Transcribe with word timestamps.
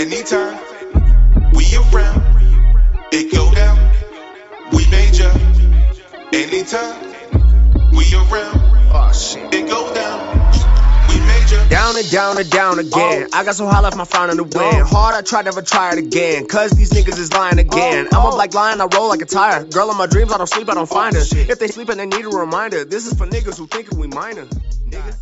Anytime 0.00 0.58
we 1.52 1.76
around, 1.76 2.22
it 3.12 3.30
go 3.34 3.52
down. 3.52 3.76
We 4.72 4.88
major. 4.88 5.30
Anytime 6.32 7.12
we 7.92 8.06
around, 8.14 8.60
Oh 8.94 9.12
shit. 9.12 9.52
it 9.52 9.68
go 9.68 9.92
down. 9.92 10.38
We 11.06 11.20
major. 11.20 11.68
Down 11.68 11.98
and 11.98 12.10
down 12.10 12.38
and 12.38 12.50
down 12.50 12.78
again. 12.78 13.28
Oh. 13.30 13.38
I 13.38 13.44
got 13.44 13.56
so 13.56 13.66
high 13.66 13.80
left 13.80 13.94
my 13.98 14.06
frown 14.06 14.30
in 14.30 14.38
the 14.38 14.44
wind. 14.44 14.86
Hard, 14.88 15.16
I 15.16 15.20
tried, 15.20 15.44
never 15.44 15.60
try 15.60 15.92
it 15.92 15.98
again. 15.98 16.46
Cause 16.48 16.70
these 16.70 16.92
niggas 16.92 17.18
is 17.18 17.30
lying 17.30 17.58
again. 17.58 18.08
Oh, 18.10 18.20
I'm 18.20 18.24
a 18.24 18.28
oh. 18.30 18.36
black 18.36 18.54
lion, 18.54 18.80
I 18.80 18.86
roll 18.86 19.10
like 19.10 19.20
a 19.20 19.26
tire. 19.26 19.64
Girl 19.64 19.90
in 19.90 19.98
my 19.98 20.06
dreams, 20.06 20.32
I 20.32 20.38
don't 20.38 20.46
sleep, 20.46 20.70
I 20.70 20.74
don't 20.76 20.88
find 20.88 21.14
her. 21.14 21.20
If 21.30 21.58
they 21.58 21.68
sleep 21.68 21.90
and 21.90 22.00
they 22.00 22.06
need 22.06 22.24
a 22.24 22.30
reminder, 22.30 22.86
this 22.86 23.06
is 23.06 23.18
for 23.18 23.26
niggas 23.26 23.58
who 23.58 23.66
think 23.66 23.90
we 23.90 24.06
minor. 24.06 24.46
Nigga. 24.46 25.14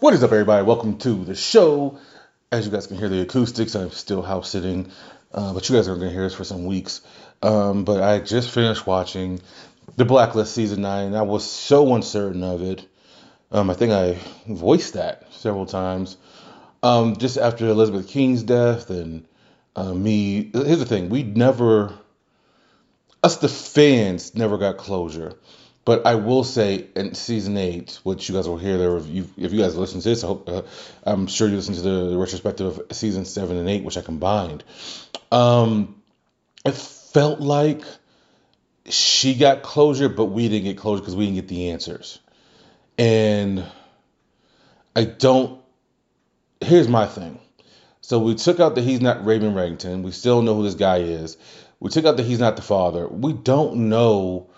What 0.00 0.12
is 0.12 0.22
up, 0.22 0.32
everybody? 0.32 0.66
Welcome 0.66 0.98
to 0.98 1.24
the 1.24 1.34
show. 1.34 1.98
As 2.52 2.66
you 2.66 2.72
guys 2.72 2.88
can 2.88 2.96
hear 2.96 3.08
the 3.08 3.20
acoustics, 3.20 3.76
I'm 3.76 3.92
still 3.92 4.22
house 4.22 4.50
sitting, 4.50 4.90
uh, 5.32 5.54
but 5.54 5.68
you 5.68 5.76
guys 5.76 5.86
are 5.86 5.94
going 5.94 6.08
to 6.08 6.12
hear 6.12 6.24
this 6.24 6.34
for 6.34 6.42
some 6.42 6.66
weeks. 6.66 7.00
Um, 7.42 7.84
but 7.84 8.02
I 8.02 8.18
just 8.18 8.50
finished 8.50 8.88
watching 8.88 9.40
The 9.94 10.04
Blacklist 10.04 10.52
season 10.52 10.82
nine. 10.82 11.14
I 11.14 11.22
was 11.22 11.48
so 11.48 11.94
uncertain 11.94 12.42
of 12.42 12.60
it. 12.60 12.84
Um, 13.52 13.70
I 13.70 13.74
think 13.74 13.92
I 13.92 14.18
voiced 14.48 14.94
that 14.94 15.32
several 15.32 15.64
times. 15.64 16.16
Um, 16.82 17.18
just 17.18 17.38
after 17.38 17.68
Elizabeth 17.68 18.08
Keen's 18.08 18.42
death 18.42 18.90
and 18.90 19.28
uh, 19.76 19.94
me. 19.94 20.50
Here's 20.52 20.80
the 20.80 20.86
thing: 20.86 21.08
we 21.08 21.22
never, 21.22 21.94
us 23.22 23.36
the 23.36 23.48
fans, 23.48 24.34
never 24.34 24.58
got 24.58 24.76
closure. 24.76 25.34
But 25.90 26.06
I 26.06 26.14
will 26.14 26.44
say, 26.44 26.86
in 26.94 27.14
season 27.14 27.56
eight, 27.56 27.98
which 28.04 28.28
you 28.28 28.34
guys 28.36 28.46
will 28.46 28.58
hear 28.58 28.78
the 28.78 28.88
review, 28.88 29.28
if 29.36 29.52
you 29.52 29.60
guys 29.60 29.74
listen 29.74 30.00
to 30.00 30.08
this, 30.08 30.22
I 30.22 30.28
hope, 30.28 30.48
uh, 30.48 30.62
I'm 31.02 31.26
sure 31.26 31.48
you 31.48 31.56
listen 31.56 31.74
to 31.74 31.80
the, 31.80 32.16
retrospective 32.16 32.78
of 32.78 32.96
season 32.96 33.24
seven 33.24 33.56
and 33.56 33.68
eight, 33.68 33.82
which 33.82 33.96
I 33.96 34.00
combined. 34.00 34.62
Um, 35.32 36.00
it 36.64 36.76
felt 36.76 37.40
like 37.40 37.82
she 38.84 39.34
got 39.34 39.62
closure, 39.62 40.08
but 40.08 40.26
we 40.26 40.48
didn't 40.48 40.62
get 40.62 40.78
closure 40.78 41.00
because 41.00 41.16
we 41.16 41.24
didn't 41.24 41.34
get 41.38 41.48
the 41.48 41.70
answers. 41.70 42.20
And 42.96 43.64
I 44.94 45.02
don't. 45.06 45.60
Here's 46.60 46.86
my 46.86 47.06
thing. 47.06 47.40
So 48.00 48.20
we 48.20 48.36
took 48.36 48.60
out 48.60 48.76
that 48.76 48.84
he's 48.84 49.00
not 49.00 49.26
Raymond 49.26 49.56
Reddington. 49.56 50.04
We 50.04 50.12
still 50.12 50.40
know 50.42 50.54
who 50.54 50.62
this 50.62 50.76
guy 50.76 50.98
is. 50.98 51.36
We 51.80 51.90
took 51.90 52.04
out 52.04 52.16
that 52.16 52.26
he's 52.26 52.38
not 52.38 52.54
the 52.54 52.62
father. 52.62 53.08
We 53.08 53.32
don't 53.32 53.88
know 53.88 54.49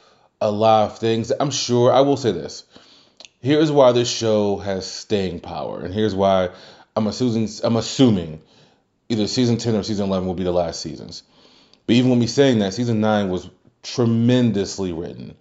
a 0.43 0.51
lot 0.51 0.91
of 0.91 0.99
things. 0.99 1.33
I'm 1.39 1.51
sure 1.51 1.93
I 1.93 2.01
will 2.01 2.17
say 2.17 2.33
this. 2.33 2.65
Here's 3.41 3.71
why 3.71 3.93
this 3.93 4.11
show 4.11 4.57
has 4.59 4.91
staying 4.91 5.41
power, 5.41 5.81
and 5.81 5.95
here's 5.95 6.15
why 6.15 6.51
I'm 6.95 7.07
assuming 7.07 7.49
I'm 7.65 7.77
assuming 7.77 8.41
either 9.09 9.27
season 9.27 9.57
10 9.57 9.77
or 9.77 9.83
season 9.83 10.09
11 10.09 10.27
will 10.27 10.35
be 10.35 10.45
the 10.45 10.53
last 10.53 10.81
seasons. 10.81 11.23
But 11.87 11.97
even 11.97 12.11
when 12.11 12.19
me 12.19 12.27
saying 12.27 12.59
that, 12.61 12.75
season 12.75 13.01
9 13.01 13.29
was 13.29 13.49
tremendously 13.83 14.93
written. 14.93 15.37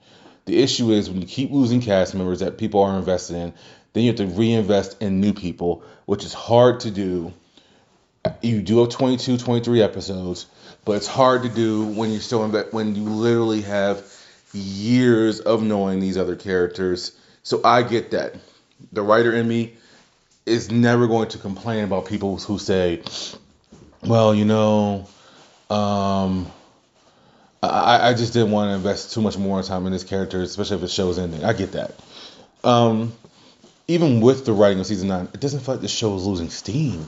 The 0.46 0.62
issue 0.62 0.92
is 0.92 1.10
when 1.10 1.22
you 1.22 1.28
keep 1.28 1.52
losing 1.52 1.82
cast 1.82 2.16
members 2.16 2.40
that 2.40 2.58
people 2.58 2.82
are 2.82 2.98
invested 2.98 3.36
in, 3.36 3.54
then 3.94 4.04
you 4.04 4.10
have 4.10 4.18
to 4.18 4.26
reinvest 4.26 5.02
in 5.02 5.22
new 5.22 5.34
people, 5.34 5.84
which 6.06 6.26
is 6.26 6.34
hard 6.34 6.82
to 6.82 6.92
do. 6.92 7.34
You 8.42 8.62
do 8.62 8.80
have 8.80 8.90
22, 8.90 9.38
23 9.38 9.82
episodes, 9.82 10.48
but 10.86 10.94
it's 10.94 11.08
hard 11.08 11.44
to 11.44 11.50
do 11.50 11.86
when 11.86 12.12
you're 12.12 12.22
still 12.22 12.44
in, 12.44 12.52
when 12.72 12.96
you 12.96 13.04
literally 13.04 13.62
have 13.62 14.04
years 14.54 15.40
of 15.40 15.64
knowing 15.64 16.00
these 16.00 16.18
other 16.18 16.36
characters. 16.36 17.18
So 17.44 17.62
I 17.64 17.84
get 17.84 18.12
that. 18.12 18.36
The 18.92 19.02
writer 19.02 19.34
in 19.34 19.48
me 19.48 19.74
is 20.46 20.72
never 20.72 21.08
going 21.08 21.30
to 21.30 21.38
complain 21.38 21.84
about 21.84 22.06
people 22.06 22.38
who 22.38 22.58
say, 22.58 23.02
well, 24.04 24.34
you 24.34 24.46
know, 24.46 25.08
um, 25.70 26.52
I, 27.64 28.10
I 28.10 28.14
just 28.14 28.34
didn't 28.34 28.52
want 28.52 28.70
to 28.72 28.76
invest 28.76 29.14
too 29.14 29.22
much 29.22 29.38
more 29.38 29.62
time 29.62 29.86
in 29.86 29.92
this 29.92 30.04
character, 30.04 30.42
especially 30.42 30.76
if 30.76 30.82
the 30.82 30.88
show's 30.88 31.20
ending. 31.20 31.44
I 31.44 31.54
get 31.54 31.74
that. 31.74 31.96
Um, 32.64 33.14
even 33.88 34.22
with 34.22 34.46
the 34.46 34.54
writing 34.54 34.80
of 34.80 34.88
season 34.88 35.10
nine, 35.10 35.28
it 35.34 35.40
doesn't 35.40 35.62
feel 35.62 35.76
like 35.76 35.82
the 35.82 35.88
show 35.88 36.16
is 36.16 36.26
losing 36.26 36.50
steam 36.50 37.08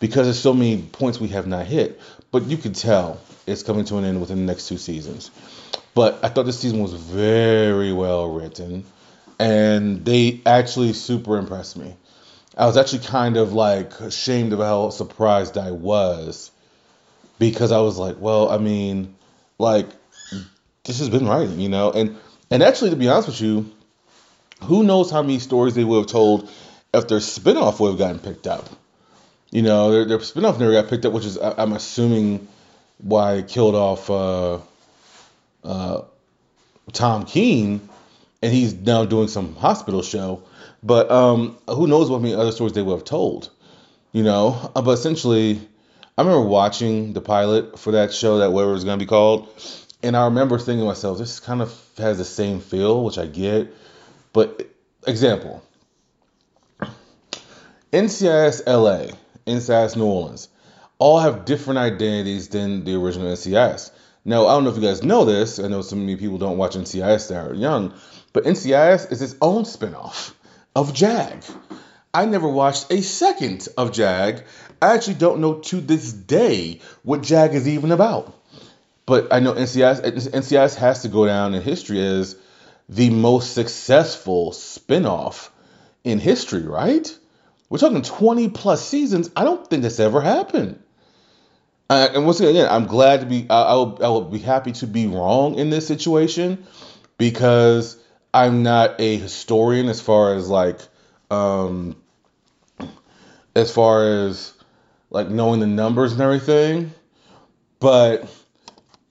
because 0.00 0.26
there's 0.26 0.38
so 0.38 0.54
many 0.54 0.80
points 0.80 1.20
we 1.20 1.28
have 1.28 1.46
not 1.46 1.66
hit. 1.66 2.00
But 2.30 2.44
you 2.44 2.56
can 2.56 2.72
tell 2.72 3.20
it's 3.46 3.62
coming 3.62 3.84
to 3.86 3.96
an 3.98 4.04
end 4.04 4.20
within 4.20 4.38
the 4.38 4.44
next 4.44 4.68
two 4.68 4.78
seasons. 4.78 5.30
But 5.98 6.20
I 6.22 6.28
thought 6.28 6.44
this 6.44 6.60
season 6.60 6.78
was 6.78 6.92
very 6.92 7.92
well 7.92 8.30
written, 8.30 8.84
and 9.40 10.04
they 10.04 10.40
actually 10.46 10.92
super 10.92 11.36
impressed 11.36 11.76
me. 11.76 11.96
I 12.56 12.66
was 12.66 12.76
actually 12.76 13.00
kind 13.00 13.36
of 13.36 13.52
like 13.52 13.98
ashamed 13.98 14.52
of 14.52 14.60
how 14.60 14.90
surprised 14.90 15.58
I 15.58 15.72
was 15.72 16.52
because 17.40 17.72
I 17.72 17.80
was 17.80 17.98
like, 17.98 18.14
well, 18.20 18.48
I 18.48 18.58
mean, 18.58 19.16
like 19.58 19.88
this 20.84 21.00
has 21.00 21.08
been 21.08 21.26
writing, 21.26 21.58
you 21.58 21.68
know, 21.68 21.90
and 21.90 22.16
and 22.48 22.62
actually 22.62 22.90
to 22.90 22.96
be 22.96 23.08
honest 23.08 23.26
with 23.26 23.40
you, 23.40 23.68
who 24.62 24.84
knows 24.84 25.10
how 25.10 25.22
many 25.22 25.40
stories 25.40 25.74
they 25.74 25.82
would 25.82 25.98
have 25.98 26.06
told 26.06 26.48
if 26.94 27.08
their 27.08 27.18
spinoff 27.18 27.80
would 27.80 27.88
have 27.88 27.98
gotten 27.98 28.20
picked 28.20 28.46
up. 28.46 28.68
You 29.50 29.62
know, 29.62 29.90
their, 29.90 30.04
their 30.04 30.18
spinoff 30.18 30.60
never 30.60 30.70
got 30.70 30.88
picked 30.88 31.06
up, 31.06 31.12
which 31.12 31.24
is 31.24 31.36
I, 31.36 31.54
I'm 31.58 31.72
assuming 31.72 32.46
why 32.98 33.38
it 33.38 33.48
killed 33.48 33.74
off 33.74 34.08
uh, 34.08 34.58
uh, 35.68 36.02
Tom 36.92 37.24
Keen, 37.24 37.88
and 38.42 38.52
he's 38.52 38.74
now 38.74 39.04
doing 39.04 39.28
some 39.28 39.54
hospital 39.54 40.02
show. 40.02 40.42
But 40.82 41.10
um, 41.10 41.58
who 41.68 41.86
knows 41.86 42.10
what 42.10 42.22
many 42.22 42.34
other 42.34 42.52
stories 42.52 42.72
they 42.72 42.82
would 42.82 42.94
have 42.94 43.04
told, 43.04 43.50
you 44.12 44.22
know? 44.22 44.70
Uh, 44.74 44.82
But 44.82 44.92
essentially, 44.92 45.60
I 46.16 46.22
remember 46.22 46.46
watching 46.48 47.12
the 47.12 47.20
pilot 47.20 47.78
for 47.78 47.92
that 47.92 48.12
show, 48.12 48.38
that 48.38 48.52
whatever 48.52 48.74
it's 48.74 48.84
going 48.84 48.98
to 48.98 49.04
be 49.04 49.08
called, 49.08 49.48
and 50.02 50.16
I 50.16 50.24
remember 50.24 50.58
thinking 50.58 50.80
to 50.80 50.86
myself, 50.86 51.18
this 51.18 51.40
kind 51.40 51.60
of 51.60 51.74
has 51.98 52.18
the 52.18 52.24
same 52.24 52.60
feel, 52.60 53.04
which 53.04 53.18
I 53.18 53.26
get. 53.26 53.74
But 54.32 54.68
example, 55.06 55.62
NCIS 57.92 58.66
LA, 58.66 59.12
NCIS 59.46 59.96
New 59.96 60.04
Orleans, 60.04 60.48
all 60.98 61.18
have 61.18 61.44
different 61.44 61.78
identities 61.78 62.48
than 62.48 62.84
the 62.84 62.94
original 62.94 63.28
NCIS. 63.32 63.90
Now, 64.28 64.46
I 64.46 64.52
don't 64.52 64.64
know 64.64 64.70
if 64.70 64.76
you 64.76 64.82
guys 64.82 65.02
know 65.02 65.24
this. 65.24 65.58
I 65.58 65.68
know 65.68 65.80
so 65.80 65.96
many 65.96 66.14
people 66.16 66.36
don't 66.36 66.58
watch 66.58 66.76
NCIS 66.76 67.30
that 67.30 67.46
are 67.46 67.54
young, 67.54 67.94
but 68.34 68.44
NCIS 68.44 69.10
is 69.10 69.22
its 69.22 69.34
own 69.40 69.62
spinoff 69.62 70.34
of 70.76 70.92
JAG. 70.92 71.42
I 72.12 72.26
never 72.26 72.46
watched 72.46 72.92
a 72.92 73.00
second 73.00 73.66
of 73.78 73.90
JAG. 73.90 74.44
I 74.82 74.92
actually 74.92 75.14
don't 75.14 75.40
know 75.40 75.60
to 75.60 75.80
this 75.80 76.12
day 76.12 76.82
what 77.04 77.22
JAG 77.22 77.54
is 77.54 77.66
even 77.66 77.90
about. 77.90 78.38
But 79.06 79.32
I 79.32 79.40
know 79.40 79.54
NCIS, 79.54 80.02
NCIS 80.02 80.74
has 80.74 81.00
to 81.02 81.08
go 81.08 81.24
down 81.24 81.54
in 81.54 81.62
history 81.62 82.06
as 82.06 82.36
the 82.86 83.08
most 83.08 83.54
successful 83.54 84.50
spinoff 84.50 85.48
in 86.04 86.18
history, 86.18 86.66
right? 86.66 87.18
We're 87.70 87.78
talking 87.78 88.02
20 88.02 88.50
plus 88.50 88.84
seasons. 88.84 89.30
I 89.34 89.44
don't 89.44 89.66
think 89.66 89.84
that's 89.84 90.00
ever 90.00 90.20
happened. 90.20 90.82
Uh, 91.90 92.08
and 92.14 92.26
once 92.26 92.40
again, 92.40 92.68
I'm 92.70 92.86
glad 92.86 93.20
to 93.20 93.26
be. 93.26 93.46
I, 93.48 93.62
I 93.62 93.74
will. 93.74 93.98
I 94.04 94.08
will 94.08 94.22
be 94.22 94.38
happy 94.38 94.72
to 94.72 94.86
be 94.86 95.06
wrong 95.06 95.54
in 95.54 95.70
this 95.70 95.86
situation 95.86 96.66
because 97.16 97.96
I'm 98.34 98.62
not 98.62 99.00
a 99.00 99.16
historian 99.16 99.88
as 99.88 100.00
far 100.00 100.34
as 100.34 100.50
like, 100.50 100.80
um, 101.30 101.96
as 103.56 103.72
far 103.72 104.26
as 104.26 104.52
like 105.10 105.28
knowing 105.28 105.60
the 105.60 105.66
numbers 105.66 106.12
and 106.12 106.20
everything. 106.20 106.92
But 107.80 108.28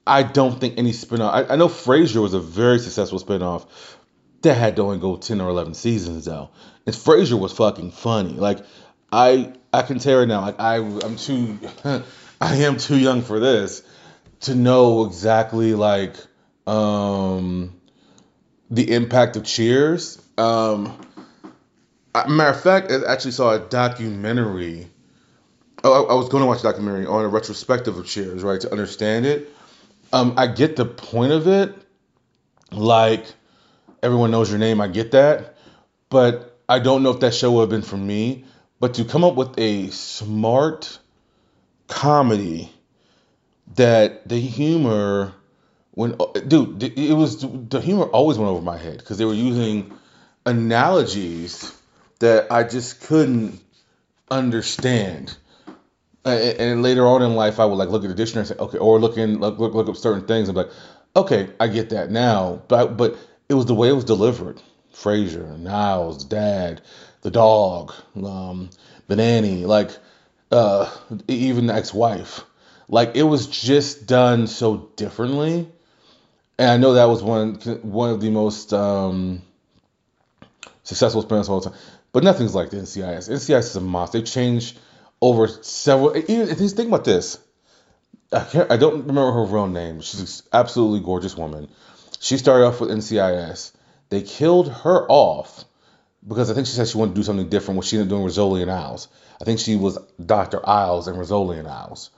I 0.05 0.23
don't 0.23 0.59
think 0.59 0.77
any 0.77 0.91
spinoff. 0.91 1.31
I, 1.31 1.53
I 1.53 1.55
know 1.55 1.67
Frasier 1.69 2.21
was 2.21 2.33
a 2.33 2.39
very 2.39 2.79
successful 2.79 3.19
spinoff 3.19 3.65
that 4.41 4.53
had 4.53 4.75
to 4.75 4.83
only 4.83 4.99
go 4.99 5.17
10 5.17 5.41
or 5.41 5.49
11 5.49 5.73
seasons 5.73 6.25
though. 6.25 6.49
And 6.85 6.95
Frasier 6.95 7.39
was 7.39 7.53
fucking 7.53 7.91
funny. 7.91 8.33
Like 8.33 8.59
I 9.11 9.53
I 9.73 9.81
can 9.81 9.99
tell 9.99 10.19
right 10.19 10.27
now, 10.27 10.41
like 10.41 10.59
I 10.59 10.75
I'm 10.77 11.15
too 11.15 11.57
I 12.39 12.55
am 12.57 12.77
too 12.77 12.97
young 12.97 13.21
for 13.21 13.39
this 13.39 13.83
to 14.41 14.55
know 14.55 15.05
exactly 15.05 15.73
like 15.73 16.15
um 16.65 17.79
the 18.69 18.93
impact 18.93 19.35
of 19.37 19.43
Cheers. 19.45 20.21
Um 20.37 20.99
matter 22.27 22.49
of 22.49 22.61
fact, 22.61 22.91
I 22.91 23.11
actually 23.11 23.31
saw 23.31 23.53
a 23.53 23.59
documentary. 23.59 24.87
Oh, 25.83 26.07
I, 26.07 26.13
was 26.15 26.29
going 26.29 26.41
to 26.41 26.47
watch 26.47 26.61
a 26.61 26.63
documentary 26.63 27.05
on 27.05 27.23
a 27.23 27.27
retrospective 27.27 27.97
of 27.97 28.07
Cheers, 28.07 28.43
right, 28.43 28.59
to 28.61 28.71
understand 28.71 29.27
it. 29.27 29.49
Um, 30.11 30.33
I 30.35 30.47
get 30.47 30.75
the 30.75 30.85
point 30.85 31.31
of 31.31 31.47
it. 31.47 31.75
Like 32.71 33.25
everyone 34.01 34.31
knows 34.31 34.49
your 34.49 34.59
name, 34.59 34.81
I 34.81 34.87
get 34.87 35.11
that, 35.11 35.55
but 36.09 36.59
I 36.67 36.79
don't 36.79 37.03
know 37.03 37.11
if 37.11 37.19
that 37.21 37.33
show 37.33 37.51
would 37.53 37.61
have 37.61 37.69
been 37.69 37.81
for 37.81 37.97
me. 37.97 38.45
But 38.79 38.95
to 38.95 39.05
come 39.05 39.23
up 39.23 39.35
with 39.35 39.57
a 39.57 39.89
smart 39.89 40.99
comedy 41.87 42.71
that 43.75 44.27
the 44.27 44.39
humor 44.39 45.33
when 45.91 46.15
dude 46.47 46.83
it 46.83 47.13
was 47.13 47.41
the 47.41 47.81
humor 47.81 48.05
always 48.05 48.37
went 48.37 48.49
over 48.49 48.61
my 48.61 48.77
head 48.77 48.97
because 48.97 49.17
they 49.17 49.25
were 49.25 49.33
using 49.33 49.91
analogies 50.45 51.73
that 52.19 52.51
I 52.51 52.63
just 52.63 53.01
couldn't 53.01 53.59
understand 54.29 55.35
and, 56.27 56.59
and 56.59 56.83
later 56.83 57.05
on 57.07 57.21
in 57.21 57.35
life, 57.35 57.59
I 57.59 57.65
would 57.65 57.75
like 57.75 57.89
look 57.89 58.03
at 58.03 58.09
the 58.09 58.15
dictionary 58.15 58.41
and 58.41 58.47
say, 58.49 58.63
okay, 58.63 58.77
or 58.77 58.99
look 58.99 59.17
in 59.17 59.39
look 59.39 59.57
look, 59.59 59.73
look 59.73 59.89
up 59.89 59.95
certain 59.95 60.25
things 60.25 60.49
and 60.49 60.55
be 60.55 60.63
like, 60.63 60.71
okay, 61.15 61.49
I 61.59 61.67
get 61.67 61.89
that 61.89 62.11
now. 62.11 62.61
But 62.67 62.97
but 62.97 63.17
it 63.49 63.53
was 63.53 63.65
the 63.65 63.75
way 63.75 63.89
it 63.89 63.93
was 63.93 64.03
delivered. 64.03 64.61
Frasier, 64.93 65.57
Niles, 65.59 66.23
Dad, 66.23 66.81
the 67.21 67.29
dog, 67.29 67.93
um, 68.15 68.69
the 69.07 69.15
nanny, 69.15 69.65
like 69.65 69.91
uh, 70.51 70.89
even 71.27 71.67
the 71.67 71.73
ex-wife. 71.73 72.43
Like 72.89 73.15
it 73.15 73.23
was 73.23 73.47
just 73.47 74.07
done 74.07 74.47
so 74.47 74.89
differently, 74.95 75.67
and 76.57 76.69
I 76.69 76.77
know 76.77 76.93
that 76.93 77.05
was 77.05 77.21
one 77.21 77.55
one 77.81 78.11
of 78.11 78.21
the 78.21 78.29
most 78.29 78.71
um, 78.73 79.41
successful 80.83 81.21
spin-offs 81.21 81.49
of 81.49 81.53
all 81.53 81.61
time. 81.61 81.73
But 82.13 82.23
nothing's 82.23 82.55
like 82.55 82.69
the 82.69 82.77
NCIS. 82.77 83.29
NCIS 83.29 83.59
is 83.59 83.75
a 83.75 83.81
monster. 83.81 84.19
They 84.19 84.23
changed 84.23 84.79
over 85.21 85.47
several. 85.47 86.15
Even 86.15 86.47
you 86.47 86.69
think 86.69 86.87
about 86.87 87.03
this, 87.03 87.39
I 88.31 88.43
can't. 88.45 88.71
I 88.71 88.77
don't 88.77 89.05
remember 89.05 89.33
her 89.33 89.45
real 89.45 89.67
name. 89.67 89.99
She's 89.99 90.21
an 90.21 90.47
absolutely 90.53 91.01
gorgeous 91.01 91.35
woman. 91.35 91.67
She 92.19 92.37
started 92.37 92.65
off 92.65 92.79
with 92.79 92.89
NCIS. 92.89 93.73
They 94.09 94.21
killed 94.21 94.71
her 94.71 95.05
off 95.09 95.65
because 96.25 96.49
I 96.49 96.53
think 96.53 96.67
she 96.67 96.73
said 96.73 96.87
she 96.87 96.97
wanted 96.97 97.15
to 97.15 97.19
do 97.21 97.23
something 97.23 97.49
different. 97.49 97.77
What 97.77 97.85
she 97.85 97.97
ended 97.97 98.11
up 98.11 98.17
doing 98.17 98.29
Rizzoli 98.29 98.61
and 98.61 98.71
Isles. 98.71 99.07
I 99.41 99.45
think 99.45 99.59
she 99.59 99.75
was 99.75 99.97
Dr. 100.23 100.67
Isles 100.67 101.07
and 101.07 101.17
Rizzoli 101.17 101.59
and 101.59 101.67
Isles. 101.67 102.09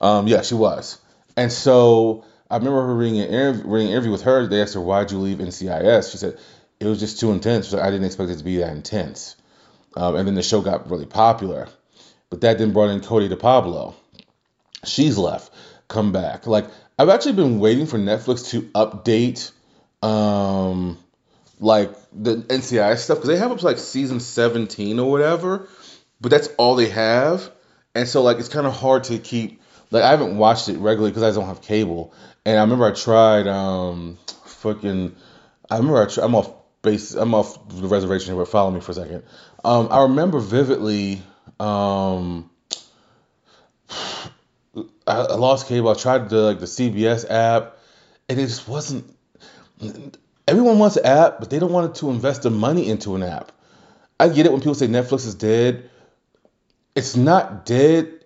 Um, 0.00 0.26
yeah, 0.26 0.42
she 0.42 0.54
was. 0.54 0.98
And 1.36 1.52
so 1.52 2.24
I 2.50 2.56
remember 2.56 2.86
her 2.86 2.94
reading 2.94 3.20
an, 3.20 3.28
interview, 3.28 3.62
reading 3.66 3.88
an 3.88 3.92
interview 3.92 4.12
with 4.12 4.22
her. 4.22 4.46
They 4.46 4.62
asked 4.62 4.74
her, 4.74 4.80
Why'd 4.80 5.10
you 5.10 5.18
leave 5.18 5.38
NCIS? 5.38 6.12
She 6.12 6.18
said, 6.18 6.38
It 6.80 6.86
was 6.86 7.00
just 7.00 7.20
too 7.20 7.32
intense. 7.32 7.72
I 7.74 7.90
didn't 7.90 8.06
expect 8.06 8.30
it 8.30 8.38
to 8.38 8.44
be 8.44 8.58
that 8.58 8.72
intense. 8.72 9.36
Um, 9.96 10.16
and 10.16 10.26
then 10.26 10.34
the 10.34 10.42
show 10.42 10.60
got 10.60 10.90
really 10.90 11.06
popular. 11.06 11.68
But 12.30 12.40
that 12.40 12.58
then 12.58 12.72
brought 12.72 12.90
in 12.90 13.00
Cote 13.00 13.28
de 13.28 13.36
Pablo. 13.36 13.94
She's 14.84 15.16
left, 15.16 15.52
come 15.88 16.12
back. 16.12 16.46
Like, 16.46 16.66
I've 16.98 17.08
actually 17.08 17.34
been 17.34 17.58
waiting 17.60 17.86
for 17.86 17.98
Netflix 17.98 18.50
to 18.50 18.62
update 18.62 19.52
um, 20.06 20.98
like 21.58 21.92
the 22.12 22.36
NCI 22.36 22.98
stuff 22.98 23.18
because 23.18 23.28
they 23.28 23.36
have 23.36 23.50
up 23.50 23.58
to 23.58 23.64
like 23.64 23.78
season 23.78 24.20
17 24.20 24.98
or 24.98 25.10
whatever, 25.10 25.68
but 26.20 26.30
that's 26.30 26.48
all 26.58 26.76
they 26.76 26.88
have. 26.90 27.50
And 27.94 28.06
so, 28.06 28.22
like, 28.22 28.38
it's 28.38 28.48
kind 28.48 28.66
of 28.66 28.74
hard 28.74 29.04
to 29.04 29.18
keep 29.18 29.60
like 29.90 30.02
I 30.02 30.10
haven't 30.10 30.36
watched 30.36 30.68
it 30.68 30.78
regularly 30.78 31.10
because 31.10 31.22
I 31.22 31.38
don't 31.38 31.48
have 31.48 31.62
cable. 31.62 32.12
And 32.44 32.58
I 32.58 32.62
remember 32.62 32.86
I 32.86 32.92
tried 32.92 33.46
um 33.46 34.18
fucking 34.44 35.14
I 35.70 35.76
remember 35.76 36.02
I 36.02 36.22
I'm 36.22 36.34
off 36.34 36.52
base 36.82 37.14
I'm 37.14 37.34
off 37.34 37.68
the 37.68 37.88
reservation 37.88 38.34
here, 38.34 38.42
but 38.42 38.50
follow 38.50 38.70
me 38.70 38.80
for 38.80 38.92
a 38.92 38.94
second. 38.94 39.22
Um 39.64 39.88
I 39.90 40.02
remember 40.02 40.40
vividly 40.40 41.22
um 41.60 42.50
I, 45.08 45.12
I 45.12 45.34
lost 45.36 45.68
cable. 45.68 45.88
I 45.88 45.94
tried 45.94 46.28
the 46.28 46.38
like 46.38 46.60
the 46.60 46.66
CBS 46.66 47.30
app 47.30 47.78
and 48.28 48.40
it 48.40 48.46
just 48.46 48.68
wasn't 48.68 49.14
everyone 50.46 50.78
wants 50.78 50.96
an 50.96 51.06
app, 51.06 51.38
but 51.40 51.50
they 51.50 51.58
don't 51.58 51.72
want 51.72 51.96
to 51.96 52.10
invest 52.10 52.42
the 52.42 52.50
money 52.50 52.88
into 52.88 53.14
an 53.14 53.22
app. 53.22 53.52
I 54.18 54.28
get 54.28 54.46
it 54.46 54.52
when 54.52 54.60
people 54.60 54.74
say 54.74 54.88
Netflix 54.88 55.26
is 55.26 55.34
dead. 55.34 55.90
It's 56.94 57.16
not 57.16 57.66
dead 57.66 58.16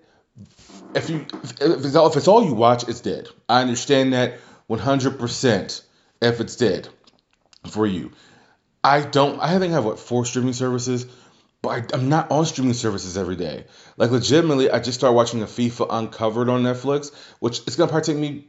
if 0.95 1.11
you 1.11 1.27
if 1.43 1.85
it's, 1.85 1.97
all, 1.97 2.09
if 2.09 2.17
it's 2.17 2.29
all 2.29 2.45
you 2.45 2.55
watch, 2.55 2.89
it's 2.89 3.01
dead. 3.01 3.29
I 3.49 3.61
understand 3.61 4.13
that 4.13 4.39
100% 4.69 5.83
if 6.21 6.41
it's 6.41 6.57
dead 6.57 6.89
for 7.69 7.87
you. 7.87 8.13
I 8.83 9.01
don't. 9.03 9.41
I 9.41 9.59
think 9.59 9.73
I 9.73 9.75
have 9.75 9.85
what 9.85 9.99
four 9.99 10.25
streaming 10.25 10.53
services, 10.53 11.07
but 11.61 11.69
I, 11.69 11.97
I'm 11.97 12.09
not 12.09 12.31
on 12.31 12.47
streaming 12.47 12.75
services 12.75 13.17
every 13.19 13.37
day. 13.37 13.67
Like 13.97 14.11
legitimately, 14.11 14.71
I 14.71 14.81
just 14.81 14.99
started 14.99 15.15
watching 15.15 15.43
a 15.43 15.47
FIFA 15.47 15.87
Uncovered 15.91 16.49
on 16.49 16.63
Netflix, 16.63 17.15
which 17.41 17.61
it's 17.67 17.77
gonna 17.77 17.91
probably 17.91 18.15
take 18.15 18.21
me 18.21 18.47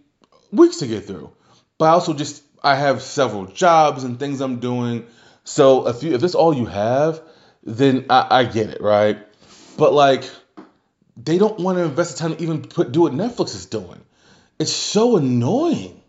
weeks 0.51 0.77
to 0.77 0.87
get 0.87 1.05
through. 1.05 1.31
But 1.77 1.85
I 1.85 1.89
also 1.89 2.13
just 2.13 2.43
I 2.61 2.75
have 2.75 3.01
several 3.01 3.45
jobs 3.45 4.03
and 4.03 4.19
things 4.19 4.41
I'm 4.41 4.59
doing. 4.59 5.05
So 5.43 5.87
if 5.87 6.03
you 6.03 6.13
if 6.13 6.21
that's 6.21 6.35
all 6.35 6.53
you 6.53 6.65
have, 6.65 7.21
then 7.63 8.05
I, 8.09 8.27
I 8.29 8.43
get 8.45 8.69
it, 8.69 8.81
right? 8.81 9.17
But 9.77 9.93
like 9.93 10.29
they 11.17 11.37
don't 11.37 11.59
want 11.59 11.77
to 11.77 11.83
invest 11.83 12.17
the 12.17 12.19
time 12.19 12.35
to 12.35 12.43
even 12.43 12.61
put 12.61 12.91
do 12.91 13.01
what 13.01 13.13
Netflix 13.13 13.55
is 13.55 13.65
doing. 13.65 14.01
It's 14.59 14.71
so 14.71 15.17
annoying. 15.17 15.99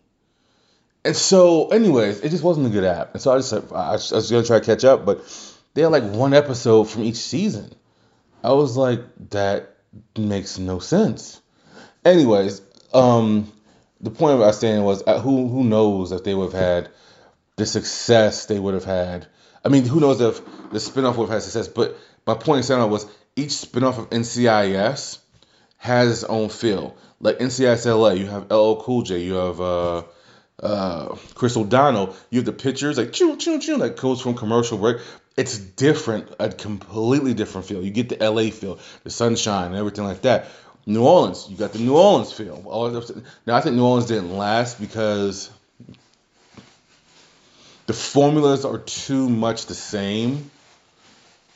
And 1.04 1.16
so, 1.16 1.68
anyways, 1.68 2.20
it 2.20 2.28
just 2.28 2.44
wasn't 2.44 2.66
a 2.66 2.70
good 2.70 2.84
app. 2.84 3.14
And 3.14 3.22
so 3.22 3.32
I 3.32 3.38
just 3.38 3.52
I, 3.52 3.92
was 3.92 4.30
gonna 4.30 4.44
try 4.44 4.60
to 4.60 4.64
catch 4.64 4.84
up, 4.84 5.04
but 5.04 5.24
they 5.74 5.82
had 5.82 5.90
like 5.90 6.04
one 6.04 6.34
episode 6.34 6.84
from 6.84 7.02
each 7.02 7.16
season. 7.16 7.74
I 8.44 8.52
was 8.52 8.76
like, 8.76 9.00
that 9.30 9.76
makes 10.16 10.58
no 10.58 10.78
sense. 10.78 11.40
Anyways, 12.04 12.62
um, 12.92 13.52
the 14.02 14.10
point 14.10 14.34
I 14.34 14.46
was 14.46 14.58
saying 14.58 14.82
was, 14.82 15.02
uh, 15.06 15.20
who 15.20 15.48
who 15.48 15.64
knows 15.64 16.12
if 16.12 16.24
they 16.24 16.34
would 16.34 16.52
have 16.52 16.60
had 16.60 16.88
the 17.56 17.66
success 17.66 18.46
they 18.46 18.58
would 18.58 18.74
have 18.74 18.84
had. 18.84 19.26
I 19.64 19.68
mean, 19.68 19.84
who 19.84 20.00
knows 20.00 20.20
if 20.20 20.44
the 20.70 20.78
spinoff 20.78 21.16
would 21.16 21.28
have 21.28 21.34
had 21.34 21.42
success. 21.42 21.68
But 21.68 21.96
my 22.26 22.34
point 22.34 22.64
saying 22.64 22.90
was, 22.90 23.06
each 23.36 23.50
spinoff 23.50 23.98
of 23.98 24.10
NCIS 24.10 25.18
has 25.78 26.10
its 26.10 26.24
own 26.24 26.48
feel. 26.48 26.96
Like 27.20 27.38
NCIS 27.38 27.86
LA, 27.86 28.10
you 28.10 28.26
have 28.26 28.50
LL 28.50 28.82
Cool 28.82 29.02
J, 29.02 29.20
you 29.20 29.34
have 29.34 29.60
uh, 29.60 30.02
uh, 30.60 31.16
Chris 31.34 31.56
O'Donnell, 31.56 32.16
you 32.30 32.40
have 32.40 32.46
the 32.46 32.52
pictures 32.52 32.98
like 32.98 33.12
choo 33.12 33.36
choo 33.36 33.60
choo 33.60 33.78
that 33.78 33.96
goes 33.96 34.20
from 34.20 34.34
commercial 34.34 34.78
break. 34.78 34.98
It's 35.36 35.58
different, 35.58 36.28
a 36.38 36.50
completely 36.50 37.32
different 37.32 37.66
feel. 37.66 37.82
You 37.82 37.90
get 37.90 38.10
the 38.10 38.30
LA 38.30 38.50
feel, 38.50 38.78
the 39.02 39.10
sunshine, 39.10 39.68
and 39.68 39.76
everything 39.76 40.04
like 40.04 40.22
that. 40.22 40.46
New 40.84 41.04
Orleans, 41.04 41.46
you 41.48 41.56
got 41.56 41.72
the 41.72 41.78
New 41.78 41.96
Orleans 41.96 42.32
feel. 42.32 42.62
Now 43.46 43.54
I 43.54 43.60
think 43.60 43.76
New 43.76 43.84
Orleans 43.84 44.06
didn't 44.06 44.36
last 44.36 44.80
because 44.80 45.50
the 47.86 47.92
formulas 47.92 48.64
are 48.64 48.78
too 48.78 49.28
much 49.28 49.66
the 49.66 49.74
same, 49.74 50.50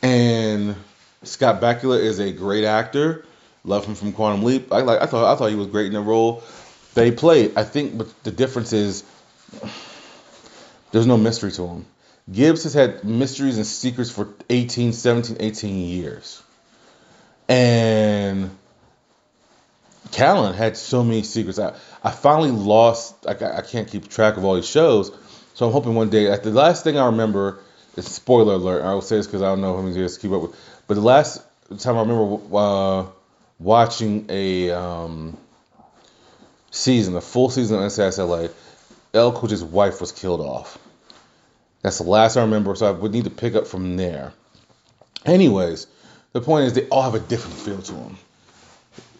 and 0.02 0.76
Scott 1.24 1.60
Bakula 1.60 2.00
is 2.00 2.20
a 2.20 2.32
great 2.32 2.64
actor. 2.64 3.24
Love 3.64 3.84
him 3.84 3.96
from 3.96 4.12
Quantum 4.12 4.44
Leap. 4.44 4.72
I 4.72 4.82
like. 4.82 5.02
I 5.02 5.06
thought. 5.06 5.32
I 5.32 5.36
thought 5.36 5.50
he 5.50 5.56
was 5.56 5.66
great 5.68 5.86
in 5.86 5.94
the 5.94 6.00
role 6.00 6.44
they 6.94 7.10
played. 7.10 7.56
I 7.56 7.64
think, 7.64 7.96
but 7.96 8.22
the 8.24 8.30
difference 8.30 8.72
is 8.72 9.04
there's 10.90 11.06
no 11.06 11.16
mystery 11.16 11.52
to 11.52 11.66
him. 11.66 11.86
Gibbs 12.32 12.64
has 12.64 12.74
had 12.74 13.04
mysteries 13.04 13.56
and 13.56 13.66
secrets 13.66 14.10
for 14.10 14.28
18, 14.50 14.92
17, 14.92 15.36
18 15.38 15.76
years. 15.76 16.42
And 17.48 18.50
Callen 20.16 20.54
had 20.54 20.78
so 20.78 21.04
many 21.04 21.22
secrets. 21.22 21.58
I, 21.58 21.74
I 22.02 22.10
finally 22.10 22.50
lost, 22.50 23.26
I, 23.26 23.32
I 23.32 23.60
can't 23.60 23.86
keep 23.86 24.08
track 24.08 24.38
of 24.38 24.44
all 24.46 24.54
these 24.54 24.68
shows. 24.68 25.12
So 25.52 25.66
I'm 25.66 25.72
hoping 25.72 25.94
one 25.94 26.08
day, 26.08 26.30
at 26.30 26.42
the 26.42 26.50
last 26.50 26.84
thing 26.84 26.98
I 26.98 27.06
remember, 27.06 27.58
is 27.96 28.06
spoiler 28.06 28.54
alert. 28.54 28.82
I 28.82 28.94
will 28.94 29.02
say 29.02 29.16
this 29.16 29.26
because 29.26 29.42
I 29.42 29.46
don't 29.46 29.60
know 29.60 29.76
how 29.76 29.82
many 29.82 29.94
years 29.94 30.16
to 30.16 30.20
keep 30.22 30.32
up 30.32 30.40
with. 30.40 30.56
But 30.86 30.94
the 30.94 31.02
last 31.02 31.42
time 31.80 31.96
I 31.98 32.00
remember 32.00 32.56
uh, 32.56 33.06
watching 33.58 34.24
a 34.30 34.70
um, 34.70 35.36
season, 36.70 37.14
a 37.14 37.20
full 37.20 37.50
season 37.50 37.76
of 37.76 37.82
NCIS 37.84 38.18
LA, 38.18 38.48
El 39.12 39.32
wife 39.66 40.00
was 40.00 40.12
killed 40.12 40.40
off. 40.40 40.78
That's 41.82 41.98
the 41.98 42.04
last 42.04 42.38
I 42.38 42.40
remember, 42.40 42.74
so 42.74 42.88
I 42.88 42.90
would 42.90 43.12
need 43.12 43.24
to 43.24 43.30
pick 43.30 43.54
up 43.54 43.66
from 43.66 43.98
there. 43.98 44.32
Anyways, 45.26 45.86
the 46.32 46.40
point 46.40 46.66
is 46.66 46.72
they 46.72 46.88
all 46.88 47.02
have 47.02 47.14
a 47.14 47.20
different 47.20 47.56
feel 47.58 47.82
to 47.82 47.92
them. 47.92 48.18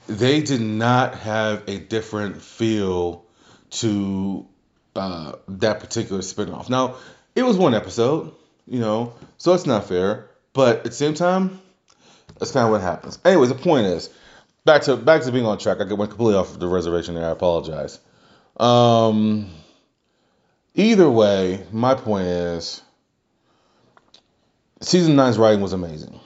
They 0.09 0.41
did 0.41 0.61
not 0.61 1.15
have 1.17 1.65
a 1.69 1.79
different 1.79 2.41
feel 2.41 3.25
to 3.71 4.47
uh, 4.95 5.33
that 5.49 5.81
particular 5.81 6.23
spinoff. 6.23 6.69
Now, 6.69 6.97
it 7.35 7.43
was 7.43 7.57
one 7.57 7.75
episode, 7.75 8.33
you 8.67 8.81
know, 8.81 9.15
so 9.37 9.55
it's 9.55 9.67
not 9.67 9.89
fair. 9.89 10.31
But 10.53 10.79
at 10.79 10.85
the 10.85 10.93
same 10.93 11.15
time, 11.15 11.61
that's 12.39 12.53
kind 12.53 12.65
of 12.65 12.71
what 12.71 12.81
happens. 12.81 13.19
Anyways, 13.25 13.51
the 13.51 13.57
point 13.57 13.87
is, 13.87 14.09
back 14.65 14.83
to 14.83 14.97
back 14.97 15.23
to 15.23 15.33
being 15.33 15.45
on 15.45 15.59
track. 15.59 15.79
I 15.81 15.85
went 15.93 16.11
completely 16.11 16.35
off 16.35 16.59
the 16.59 16.67
reservation 16.67 17.15
there. 17.15 17.27
I 17.27 17.31
apologize. 17.31 17.99
Um, 18.57 19.51
either 20.75 21.11
way, 21.11 21.67
my 21.73 21.95
point 21.95 22.27
is, 22.27 22.81
season 24.81 25.17
nine's 25.17 25.37
writing 25.37 25.61
was 25.61 25.75
amazing. 25.75 26.21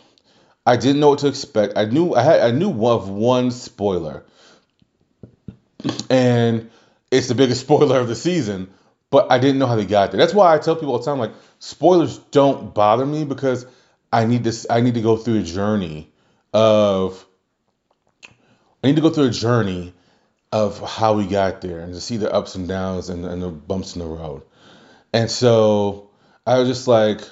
I 0.70 0.76
didn't 0.76 1.00
know 1.00 1.08
what 1.08 1.18
to 1.20 1.26
expect. 1.26 1.76
I 1.76 1.86
knew 1.86 2.14
I 2.14 2.22
had 2.22 2.40
I 2.42 2.52
knew 2.52 2.86
of 2.86 3.08
one 3.08 3.50
spoiler, 3.50 4.22
and 6.08 6.70
it's 7.10 7.26
the 7.26 7.34
biggest 7.34 7.60
spoiler 7.66 7.98
of 7.98 8.06
the 8.06 8.14
season. 8.14 8.72
But 9.10 9.32
I 9.32 9.40
didn't 9.40 9.58
know 9.58 9.66
how 9.66 9.74
they 9.74 9.84
got 9.84 10.12
there. 10.12 10.18
That's 10.18 10.32
why 10.32 10.54
I 10.54 10.58
tell 10.58 10.76
people 10.76 10.92
all 10.92 11.00
the 11.00 11.04
time, 11.04 11.18
like 11.18 11.32
spoilers 11.58 12.18
don't 12.18 12.72
bother 12.72 13.04
me 13.04 13.24
because 13.24 13.66
I 14.12 14.26
need 14.26 14.44
this. 14.44 14.64
I 14.70 14.80
need 14.80 14.94
to 14.94 15.00
go 15.00 15.16
through 15.16 15.40
a 15.40 15.42
journey 15.42 16.08
of. 16.52 17.26
I 18.84 18.86
need 18.86 18.94
to 18.94 19.02
go 19.02 19.10
through 19.10 19.26
a 19.26 19.30
journey 19.30 19.92
of 20.52 20.80
how 20.88 21.14
we 21.14 21.26
got 21.26 21.62
there 21.62 21.80
and 21.80 21.92
to 21.94 22.00
see 22.00 22.16
the 22.16 22.32
ups 22.32 22.54
and 22.54 22.68
downs 22.68 23.08
and, 23.08 23.24
and 23.24 23.42
the 23.42 23.48
bumps 23.48 23.96
in 23.96 24.02
the 24.02 24.06
road. 24.06 24.42
And 25.12 25.28
so 25.28 26.10
I 26.46 26.60
was 26.60 26.68
just 26.68 26.86
like, 26.86 27.22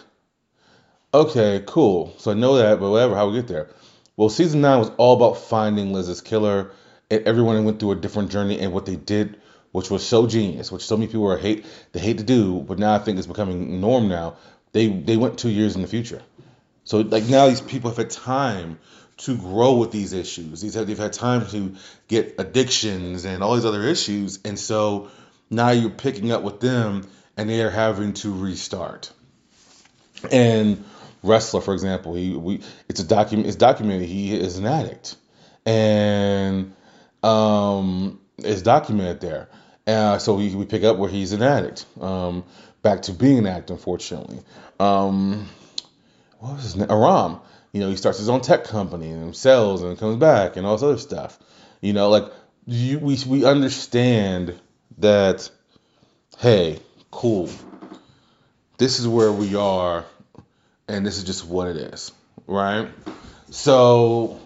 okay, 1.12 1.62
cool. 1.67 2.15
So 2.19 2.31
I 2.31 2.35
know 2.35 2.57
that, 2.57 2.81
but 2.81 2.91
whatever, 2.91 3.15
how 3.15 3.29
we 3.29 3.37
get 3.37 3.49
there. 3.49 3.69
Well, 4.17 4.29
season 4.29 4.61
nine 4.61 4.81
was 4.81 4.91
all 4.97 5.17
about 5.17 5.38
finding 5.38 5.93
Liz's 5.93 6.21
killer, 6.21 6.73
and 7.11 7.23
everyone 7.25 7.65
went 7.65 7.79
through 7.81 7.93
a 7.93 7.97
different 7.97 8.31
journey. 8.31 8.59
And 8.59 8.73
what 8.73 8.87
they 8.87 8.97
did, 8.97 9.41
which 9.73 9.91
was 9.91 10.05
so 10.07 10.27
genius, 10.27 10.73
which 10.73 10.85
so 10.85 10.97
many 10.97 11.07
people 11.07 11.31
are 11.31 11.38
hate 11.38 11.65
they 11.93 12.00
hate 12.00 12.19
to 12.19 12.25
do, 12.25 12.61
but 12.61 12.79
now 12.79 12.95
I 12.95 12.99
think 12.99 13.19
it's 13.19 13.27
becoming 13.27 13.81
norm 13.81 14.09
now. 14.09 14.37
They 14.73 14.88
they 14.88 15.17
went 15.17 15.38
two 15.38 15.50
years 15.50 15.77
in 15.77 15.83
the 15.83 15.88
future, 15.88 16.23
so 16.85 16.99
like 16.99 17.25
now 17.25 17.49
these 17.49 17.61
people 17.61 17.91
have 17.91 17.97
had 17.97 18.11
time 18.11 18.79
to 19.19 19.37
grow 19.37 19.77
with 19.77 19.91
these 19.91 20.12
issues. 20.12 20.61
These 20.61 20.75
have, 20.75 20.87
they've 20.87 20.99
had 20.99 21.12
time 21.12 21.47
to 21.49 21.75
get 22.07 22.37
addictions 22.38 23.25
and 23.25 23.43
all 23.43 23.55
these 23.55 23.65
other 23.65 23.83
issues, 23.83 24.41
and 24.45 24.59
so 24.59 25.11
now 25.50 25.71
you're 25.71 25.91
picking 25.91 26.33
up 26.33 26.43
with 26.43 26.61
them, 26.61 27.09
and 27.37 27.49
they 27.49 27.62
are 27.62 27.71
having 27.71 28.15
to 28.15 28.33
restart. 28.33 29.12
And 30.31 30.85
Ressler, 31.25 31.63
for 31.63 31.75
example, 31.75 32.15
he 32.15 32.35
we 32.35 32.61
it's 32.89 33.01
a 33.01 33.07
document 33.07 33.49
it's 33.49 33.57
documented 33.57 34.09
he 34.09 34.39
is 34.39 34.59
an 34.59 34.67
addict, 34.67 35.17
and 35.67 36.75
um, 37.23 38.21
it's 38.39 38.63
documented 38.63 39.21
there. 39.21 39.49
Uh, 39.87 40.19
so 40.19 40.35
we, 40.35 40.55
we 40.55 40.67
pick 40.67 40.85
up 40.85 40.99
where 40.99 41.09
he's 41.09 41.33
an 41.33 41.43
addict. 41.43 41.87
Um, 42.01 42.45
back 42.83 43.03
to 43.03 43.13
being 43.13 43.39
an 43.39 43.47
addict, 43.47 43.71
unfortunately. 43.71 44.41
Um, 44.79 45.49
what 46.39 46.55
was 46.55 46.63
his 46.63 46.77
name? 46.77 46.91
Aram. 46.91 47.41
You 47.73 47.81
know, 47.81 47.91
he 47.91 47.97
starts 47.97 48.19
his 48.19 48.29
own 48.29 48.41
tech 48.41 48.65
company 48.65 49.11
and 49.11 49.37
sells 49.37 49.83
and 49.83 49.99
comes 49.99 50.17
back 50.17 50.57
and 50.57 50.67
all 50.67 50.77
this 50.77 50.83
other 50.83 50.99
stuff. 50.99 51.39
You 51.81 51.93
know, 51.93 52.11
like 52.11 52.25
you, 52.67 52.99
we 52.99 53.19
we 53.27 53.45
understand 53.45 54.59
that. 54.99 55.51
Hey, 56.39 56.79
cool. 57.11 57.51
This 58.79 59.01
is 59.01 59.09
where 59.09 59.33
we 59.33 59.57
are 59.57 60.05
and 60.88 61.07
this 61.07 61.18
is 61.18 61.25
just 61.25 61.45
what 61.45 61.68
it 61.68 61.76
is, 61.76 62.12
right? 62.47 62.88
So 63.50 64.40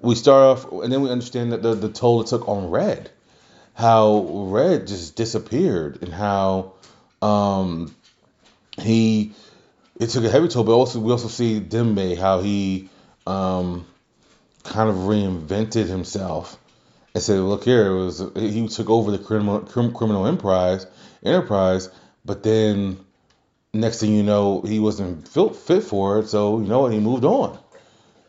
we 0.00 0.14
start 0.14 0.42
off, 0.42 0.72
and 0.72 0.92
then 0.92 1.02
we 1.02 1.10
understand 1.10 1.52
that 1.52 1.62
the, 1.62 1.74
the 1.74 1.88
toll 1.88 2.20
it 2.20 2.26
took 2.26 2.48
on 2.48 2.70
Red, 2.70 3.10
how 3.74 4.26
Red 4.28 4.86
just 4.86 5.16
disappeared, 5.16 6.02
and 6.02 6.12
how 6.12 6.74
um, 7.22 7.94
he 8.78 9.32
it 9.98 10.10
took 10.10 10.24
a 10.24 10.30
heavy 10.30 10.48
toll. 10.48 10.64
But 10.64 10.72
also 10.72 11.00
we 11.00 11.10
also 11.10 11.28
see 11.28 11.60
Dembe 11.60 12.18
how 12.18 12.40
he 12.40 12.90
um, 13.26 13.86
kind 14.62 14.90
of 14.90 14.96
reinvented 14.96 15.86
himself 15.86 16.58
and 17.14 17.22
said, 17.22 17.40
"Look 17.40 17.64
here, 17.64 17.86
it 17.86 18.04
was 18.04 18.22
he 18.36 18.68
took 18.68 18.90
over 18.90 19.10
the 19.10 19.18
criminal 19.18 19.60
criminal 19.60 20.26
enterprise 20.26 20.86
enterprise, 21.24 21.88
but 22.24 22.42
then." 22.42 23.03
Next 23.74 24.00
thing 24.00 24.14
you 24.14 24.22
know, 24.22 24.62
he 24.62 24.78
wasn't 24.78 25.28
fit 25.28 25.82
for 25.82 26.20
it. 26.20 26.28
So 26.28 26.60
you 26.60 26.66
know 26.66 26.80
what? 26.80 26.92
He 26.92 27.00
moved 27.00 27.24
on. 27.24 27.58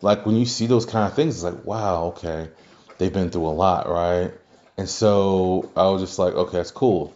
Like 0.01 0.25
when 0.25 0.35
you 0.35 0.45
see 0.45 0.67
those 0.67 0.85
kind 0.85 1.07
of 1.07 1.15
things, 1.15 1.35
it's 1.35 1.43
like, 1.43 1.65
wow, 1.65 2.07
okay, 2.07 2.49
they've 2.97 3.13
been 3.13 3.29
through 3.29 3.47
a 3.47 3.55
lot, 3.55 3.89
right? 3.89 4.33
And 4.77 4.89
so 4.89 5.71
I 5.75 5.87
was 5.87 6.01
just 6.01 6.19
like, 6.19 6.33
okay, 6.33 6.57
that's 6.57 6.71
cool. 6.71 7.13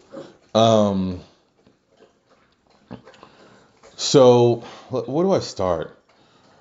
Um, 0.54 1.20
so 3.96 4.56
where 4.90 5.24
do 5.24 5.32
I 5.32 5.40
start? 5.40 5.96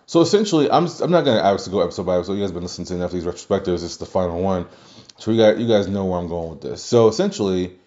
So 0.06 0.22
essentially, 0.22 0.70
I'm 0.70 0.88
I'm 1.02 1.12
not 1.12 1.24
gonna 1.24 1.40
obviously 1.40 1.72
go 1.72 1.82
episode 1.82 2.06
by 2.06 2.18
episode. 2.18 2.34
You 2.34 2.42
guys 2.42 2.52
been 2.52 2.64
listening 2.64 2.88
to 2.88 2.96
enough 2.96 3.14
of 3.14 3.14
these 3.14 3.26
retrospectives. 3.26 3.66
This 3.66 3.84
is 3.84 3.98
the 3.98 4.08
final 4.08 4.42
one, 4.42 4.66
so 5.18 5.32
you 5.32 5.38
got 5.38 5.58
you 5.60 5.68
guys 5.68 5.88
know 5.88 6.06
where 6.06 6.20
I'm 6.20 6.28
going 6.28 6.50
with 6.50 6.62
this. 6.62 6.84
So 6.84 7.08
essentially, 7.08 7.78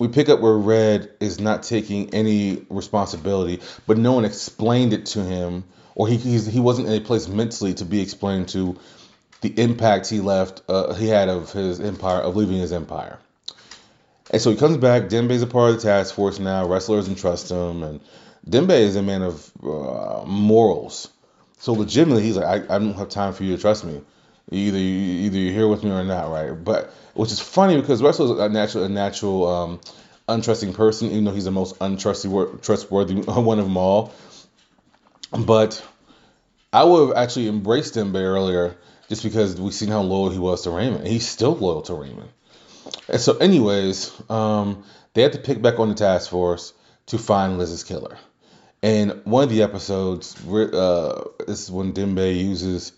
we 0.00 0.08
pick 0.08 0.30
up 0.30 0.40
where 0.40 0.56
Red 0.56 1.10
is 1.20 1.38
not 1.38 1.62
taking 1.62 2.14
any 2.14 2.64
responsibility, 2.70 3.60
but 3.86 3.98
no 3.98 4.14
one 4.14 4.24
explained 4.24 4.94
it 4.94 5.06
to 5.06 5.22
him, 5.22 5.64
or 5.94 6.08
he 6.08 6.16
he 6.16 6.58
wasn't 6.58 6.88
in 6.88 6.94
a 6.94 7.00
place 7.00 7.28
mentally 7.28 7.74
to 7.74 7.84
be 7.84 8.00
explained 8.00 8.48
to 8.48 8.78
the 9.42 9.52
impact 9.60 10.08
he 10.08 10.20
left 10.20 10.62
uh, 10.68 10.94
he 10.94 11.06
had 11.06 11.28
of 11.28 11.52
his 11.52 11.80
empire 11.80 12.18
of 12.18 12.34
leaving 12.34 12.56
his 12.56 12.72
empire. 12.72 13.18
And 14.30 14.40
so 14.40 14.50
he 14.50 14.56
comes 14.56 14.78
back. 14.78 15.04
Dembe 15.04 15.32
is 15.32 15.42
a 15.42 15.46
part 15.46 15.70
of 15.70 15.76
the 15.76 15.82
task 15.82 16.14
force 16.14 16.38
now. 16.38 16.66
Ressler's 16.66 17.00
doesn't 17.00 17.16
trust 17.16 17.50
him, 17.50 17.82
and 17.82 18.00
Dembe 18.48 18.70
is 18.70 18.96
a 18.96 19.02
man 19.02 19.20
of 19.20 19.52
uh, 19.62 20.24
morals. 20.24 21.10
So 21.58 21.74
legitimately, 21.74 22.22
he's 22.22 22.38
like, 22.38 22.70
I, 22.70 22.76
I 22.76 22.78
don't 22.78 22.94
have 22.94 23.10
time 23.10 23.34
for 23.34 23.44
you 23.44 23.54
to 23.54 23.60
trust 23.60 23.84
me. 23.84 24.00
Either 24.50 24.78
you, 24.78 25.26
either 25.26 25.38
you're 25.38 25.52
here 25.52 25.68
with 25.68 25.84
me 25.84 25.90
or 25.90 26.04
not, 26.04 26.30
right? 26.30 26.52
But 26.52 26.92
which 27.14 27.30
is 27.30 27.40
funny 27.40 27.80
because 27.80 28.02
Russell 28.02 28.32
is 28.32 28.40
a 28.40 28.48
natural, 28.48 28.84
a 28.84 28.88
natural, 28.88 29.48
um, 29.48 29.80
untrusting 30.28 30.74
person, 30.74 31.10
even 31.10 31.24
though 31.24 31.32
he's 31.32 31.44
the 31.44 31.50
most 31.50 31.76
untrustworthy, 31.80 32.58
trustworthy 32.62 33.14
one 33.22 33.58
of 33.58 33.64
them 33.64 33.76
all. 33.76 34.12
But 35.32 35.84
I 36.72 36.84
would 36.84 37.08
have 37.08 37.16
actually 37.16 37.48
embraced 37.48 37.96
him 37.96 38.14
earlier 38.14 38.76
just 39.08 39.22
because 39.22 39.60
we've 39.60 39.74
seen 39.74 39.88
how 39.88 40.02
loyal 40.02 40.30
he 40.30 40.38
was 40.38 40.62
to 40.62 40.70
Raymond. 40.70 41.06
He's 41.06 41.28
still 41.28 41.56
loyal 41.56 41.82
to 41.82 41.94
Raymond. 41.94 42.30
And 43.08 43.20
so, 43.20 43.36
anyways, 43.36 44.12
um, 44.30 44.84
they 45.14 45.22
had 45.22 45.32
to 45.32 45.38
pick 45.38 45.60
back 45.60 45.78
on 45.78 45.88
the 45.88 45.94
task 45.94 46.30
force 46.30 46.72
to 47.06 47.18
find 47.18 47.58
Liz's 47.58 47.84
killer. 47.84 48.18
And 48.82 49.20
one 49.24 49.44
of 49.44 49.50
the 49.50 49.62
episodes, 49.62 50.36
uh, 50.46 51.24
this 51.46 51.64
is 51.64 51.70
when 51.70 51.92
Dembe 51.92 52.38
uses 52.38 52.92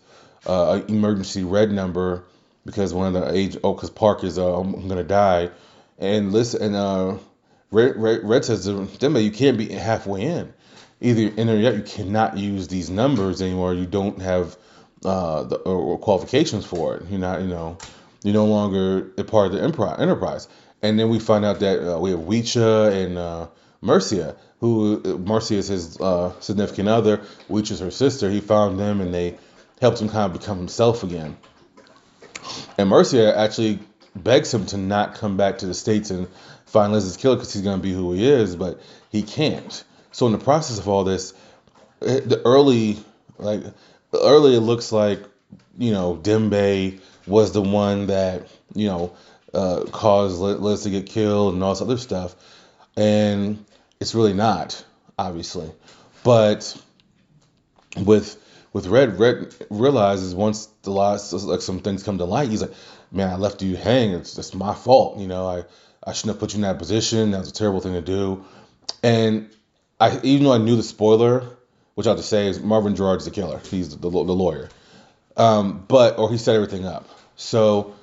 uh, 0.47 0.81
emergency 0.89 1.45
red 1.45 1.71
number 1.71 2.25
because 2.65 2.95
one 2.95 3.15
of 3.15 3.21
the 3.21 3.33
age 3.33 3.57
oh 3.63 3.75
because 3.75 3.91
Park 3.91 4.25
is 4.25 4.39
uh, 4.39 4.55
I'm 4.55 4.89
gonna 4.89 5.05
die, 5.05 5.51
and 5.99 6.33
listen 6.33 6.63
and 6.63 6.77
uh 6.77 7.19
Red, 7.71 7.97
Red, 7.97 8.21
Red 8.23 8.45
says 8.45 8.65
to 8.67 8.73
Dembe 8.73 9.25
you 9.25 9.31
can't 9.31 9.57
be 9.57 9.73
halfway 9.73 10.23
in, 10.23 10.53
either 11.01 11.35
in 11.35 11.49
or 11.49 11.57
yet 11.57 11.75
you 11.75 11.83
cannot 11.83 12.37
use 12.37 12.69
these 12.69 12.91
numbers 12.91 13.41
anymore. 13.41 13.75
You 13.75 13.87
don't 13.87 14.21
have 14.21 14.57
uh 15.05 15.45
the 15.45 15.57
or 15.57 15.99
qualifications 15.99 16.65
for 16.65 16.97
it. 16.97 17.05
You're 17.09 17.19
not 17.19 17.41
you 17.41 17.49
know 17.49 17.79
you're 18.23 18.35
no 18.35 18.47
longer 18.47 19.13
a 19.19 19.25
part 19.25 19.47
of 19.47 19.53
the 19.53 19.63
enterprise. 19.63 20.49
And 20.83 20.99
then 20.99 21.09
we 21.11 21.19
find 21.21 21.45
out 21.45 21.61
that 21.61 21.95
uh, 21.95 21.99
we 21.99 22.11
have 22.11 22.21
Weecha 22.21 22.93
and 22.93 23.17
uh, 23.17 23.47
Mercia, 23.81 24.37
who 24.59 25.01
Mercia 25.19 25.55
is 25.55 25.69
his 25.69 26.01
uh, 26.01 26.33
significant 26.41 26.89
other. 26.89 27.23
Weecha's 27.49 27.79
her 27.81 27.93
sister. 27.93 28.29
He 28.29 28.41
found 28.41 28.81
them 28.81 29.01
and 29.01 29.15
they 29.15 29.39
helped 29.83 30.01
him 30.01 30.09
kind 30.09 30.33
of 30.33 30.41
become 30.41 30.59
himself 30.59 31.03
again. 31.03 31.37
And 32.79 32.89
Mercia 32.89 33.37
actually 33.37 33.81
begs 34.15 34.55
him 34.55 34.65
to 34.67 34.77
not 34.77 35.17
come 35.17 35.37
back 35.37 35.59
to 35.59 35.67
the 35.67 35.75
States 35.75 36.11
and 36.11 36.29
find 36.67 36.93
Liz's 36.93 37.17
killer 37.17 37.35
because 37.35 37.53
he's 37.53 37.63
going 37.63 37.79
to 37.79 37.83
be 37.83 37.93
who 37.93 38.13
he 38.13 38.31
is, 38.31 38.55
but 38.55 38.81
he 39.11 39.25
can't. 39.25 39.83
So 40.13 40.27
in 40.27 40.33
the 40.33 40.39
process 40.39 40.79
of 40.79 40.89
all 40.89 41.03
this, 41.03 41.35
eh, 42.01 42.21
the 42.25 42.41
early, 42.45 42.97
like, 43.39 43.65
early 44.15 44.55
it 44.55 44.61
looks 44.61 44.93
like, 44.93 45.21
you 45.77 45.91
know, 45.91 46.17
Dembe 46.17 47.01
was 47.27 47.51
the 47.51 47.63
one 47.63 48.07
that, 48.07 48.47
you 48.75 48.87
know, 48.87 49.17
uh, 49.53 49.85
caused 49.91 50.39
Liz 50.39 50.85
to 50.85 50.91
get 50.91 51.07
killed 51.07 51.55
and 51.55 51.65
all 51.65 51.75
this 51.75 51.83
other 51.83 51.99
stuff. 51.99 52.37
And 52.97 53.65
it's 53.99 54.15
really 54.15 54.33
not, 54.33 54.85
obviously. 55.19 55.73
But 56.23 56.81
with 57.97 58.42
with 58.73 58.87
Red, 58.87 59.19
Red 59.19 59.55
realizes 59.71 60.35
once 60.35 60.67
the 60.83 60.91
last 60.91 61.33
like 61.33 61.61
some 61.61 61.81
things 61.81 62.03
come 62.03 62.19
to 62.19 62.25
light, 62.25 62.49
he's 62.49 62.63
like, 62.63 62.73
man, 63.11 63.29
I 63.29 63.37
left 63.37 63.63
you 63.63 63.77
hang. 63.77 64.13
It's 64.13 64.35
just 64.35 64.55
my 64.55 64.75
fault. 64.75 65.19
You 65.19 65.27
know, 65.27 65.47
I 65.47 65.65
I 66.05 66.13
shouldn't 66.13 66.35
have 66.35 66.41
put 66.41 66.53
you 66.53 66.59
in 66.59 66.63
that 66.63 66.79
position. 66.79 67.33
That 67.33 67.41
was 67.41 67.51
a 67.51 67.53
terrible 67.53 67.81
thing 67.81 67.93
to 67.93 68.01
do. 68.01 68.45
And 69.03 69.51
I 70.01 70.19
even 70.23 70.45
though 70.45 70.53
I 70.53 70.59
knew 70.59 70.77
the 70.77 70.83
spoiler, 70.83 71.45
which 71.95 72.07
I 72.07 72.11
have 72.11 72.19
to 72.19 72.25
say 72.25 72.49
is 72.49 72.61
Marvin 72.61 72.97
Gerard's 72.97 73.25
the 73.25 73.31
killer. 73.31 73.61
He's 73.71 73.91
the, 73.91 73.97
the, 73.97 74.11
the 74.11 74.33
lawyer. 74.33 74.69
Um, 75.37 75.85
but 75.87 76.19
or 76.19 76.31
he 76.31 76.39
set 76.39 76.55
everything 76.55 76.87
up. 76.87 77.09
So 77.37 77.95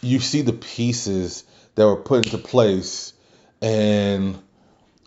you 0.00 0.20
see 0.20 0.42
the 0.42 0.52
pieces 0.52 1.44
that 1.74 1.86
were 1.86 1.96
put 1.96 2.24
into 2.24 2.38
place 2.38 3.12
and 3.60 4.38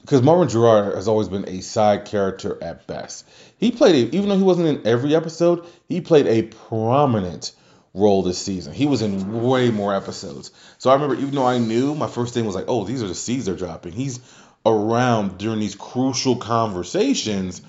because 0.02 0.22
Marvin 0.22 0.50
Gerard 0.50 0.96
has 0.96 1.08
always 1.08 1.28
been 1.28 1.48
a 1.48 1.62
side 1.62 2.06
character 2.06 2.58
at 2.62 2.88
best. 2.88 3.28
He 3.58 3.72
played 3.72 3.96
a, 3.96 4.16
even 4.16 4.30
though 4.30 4.38
he 4.38 4.44
wasn't 4.44 4.68
in 4.68 4.88
every 4.88 5.16
episode, 5.16 5.66
he 5.88 6.02
played 6.02 6.28
a 6.28 6.44
prominent 6.44 7.52
role 7.94 8.24
this 8.24 8.38
season. 8.38 8.74
He 8.74 8.86
was 8.86 9.02
in 9.02 9.44
way 9.44 9.72
more 9.72 9.96
episodes. 9.96 10.52
So 10.78 10.90
I 10.90 10.94
remember 10.94 11.16
even 11.16 11.36
though 11.36 11.46
I 11.46 11.58
knew, 11.58 11.96
my 11.96 12.08
first 12.08 12.34
thing 12.34 12.46
was 12.46 12.56
like, 12.56 12.66
oh, 12.68 12.86
these 12.86 13.04
are 13.04 13.08
the 13.08 13.16
seeds 13.16 13.46
they're 13.46 13.56
dropping. 13.56 13.94
He's 13.94 14.20
around 14.66 15.38
during 15.38 15.60
these 15.60 15.76
crucial 15.76 16.36
conversations 16.36 17.62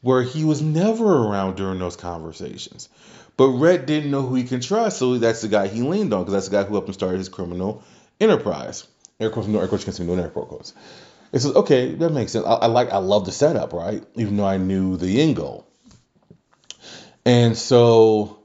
where 0.00 0.22
he 0.22 0.44
was 0.44 0.60
never 0.60 1.04
around 1.04 1.56
during 1.56 1.78
those 1.78 1.96
conversations. 1.96 2.88
But 3.36 3.48
Red 3.48 3.86
didn't 3.86 4.10
know 4.10 4.22
who 4.22 4.34
he 4.34 4.44
can 4.44 4.60
trust, 4.60 4.98
so 4.98 5.18
that's 5.18 5.40
the 5.40 5.48
guy 5.48 5.66
he 5.66 5.82
leaned 5.82 6.12
on 6.12 6.20
because 6.20 6.34
that's 6.34 6.48
the 6.48 6.56
guy 6.56 6.64
who 6.64 6.74
helped 6.74 6.88
him 6.88 6.94
start 6.94 7.16
his 7.16 7.28
criminal 7.28 7.82
enterprise. 8.20 8.86
Air 9.18 9.30
quotes, 9.30 9.48
no 9.48 9.60
air 9.60 9.68
quotes, 9.68 9.98
no 9.98 10.14
air 10.14 10.28
quotes. 10.28 10.74
It 11.34 11.40
says, 11.40 11.56
okay, 11.56 11.94
that 11.96 12.12
makes 12.12 12.32
sense. 12.32 12.46
I, 12.46 12.54
I, 12.54 12.66
like, 12.68 12.92
I 12.92 12.98
love 12.98 13.26
the 13.26 13.32
setup, 13.32 13.74
right? 13.74 14.04
Even 14.16 14.38
though 14.38 14.46
I 14.46 14.58
knew 14.58 14.96
the 14.96 15.22
end 15.22 15.36
goal. 15.36 15.66
And 17.26 17.58
so 17.58 18.40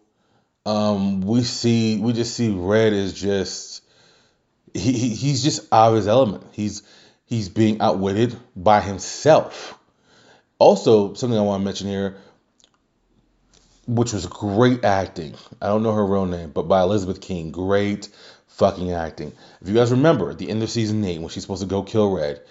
um, 0.65 1.21
we 1.21 1.43
see, 1.43 1.99
we 1.99 2.13
just 2.13 2.35
see 2.35 2.51
Red 2.51 2.93
is 2.93 3.13
just, 3.13 3.83
he, 4.73 4.93
he 4.93 5.09
he's 5.15 5.43
just 5.43 5.71
out 5.73 5.91
of 5.91 5.97
his 5.97 6.07
element. 6.07 6.45
He's 6.53 6.83
he's 7.25 7.49
being 7.49 7.81
outwitted 7.81 8.37
by 8.55 8.81
himself. 8.81 9.77
Also, 10.59 11.13
something 11.15 11.39
I 11.39 11.43
want 11.43 11.61
to 11.61 11.65
mention 11.65 11.87
here. 11.87 12.17
which 13.87 14.13
was 14.13 14.25
great 14.27 14.85
acting. 14.85 15.35
I 15.61 15.67
don't 15.67 15.83
know 15.83 15.93
her 15.93 16.05
real 16.05 16.25
name, 16.25 16.51
but 16.51 16.63
by 16.67 16.81
Elizabeth 16.81 17.21
Keen, 17.21 17.51
great 17.51 18.09
fucking 18.47 18.91
acting. 18.91 19.33
If 19.61 19.67
you 19.69 19.73
guys 19.73 19.91
remember, 19.91 20.29
at 20.29 20.37
the 20.37 20.49
end 20.49 20.61
of 20.63 20.69
season 20.69 21.03
eight, 21.05 21.19
when 21.19 21.29
she's 21.29 21.43
supposed 21.43 21.63
to 21.63 21.67
go 21.67 21.83
kill 21.83 22.15
Red, 22.15 22.41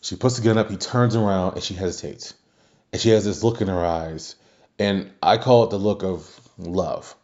she 0.00 0.16
puts 0.16 0.36
the 0.36 0.44
gun 0.44 0.58
up, 0.58 0.70
he 0.70 0.76
turns 0.76 1.16
around, 1.16 1.54
and 1.54 1.62
she 1.62 1.74
hesitates, 1.74 2.34
and 2.92 3.00
she 3.00 3.10
has 3.10 3.24
this 3.24 3.42
look 3.42 3.60
in 3.60 3.68
her 3.68 3.84
eyes, 3.84 4.36
and 4.78 5.10
I 5.22 5.38
call 5.38 5.64
it 5.64 5.70
the 5.70 5.78
look 5.78 6.02
of 6.02 6.40
love. 6.58 7.14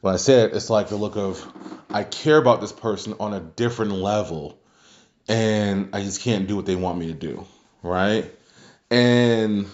When 0.00 0.14
I 0.14 0.18
say 0.18 0.42
it, 0.42 0.54
it's 0.54 0.70
like 0.70 0.88
the 0.88 0.96
look 0.96 1.16
of 1.16 1.44
I 1.90 2.04
care 2.04 2.36
about 2.36 2.60
this 2.60 2.72
person 2.72 3.14
on 3.18 3.32
a 3.32 3.40
different 3.40 3.92
level, 3.92 4.58
and 5.28 5.90
I 5.92 6.02
just 6.02 6.20
can't 6.20 6.46
do 6.46 6.56
what 6.56 6.66
they 6.66 6.76
want 6.76 6.98
me 6.98 7.08
to 7.08 7.14
do, 7.14 7.46
right? 7.82 8.30
And 8.90 9.66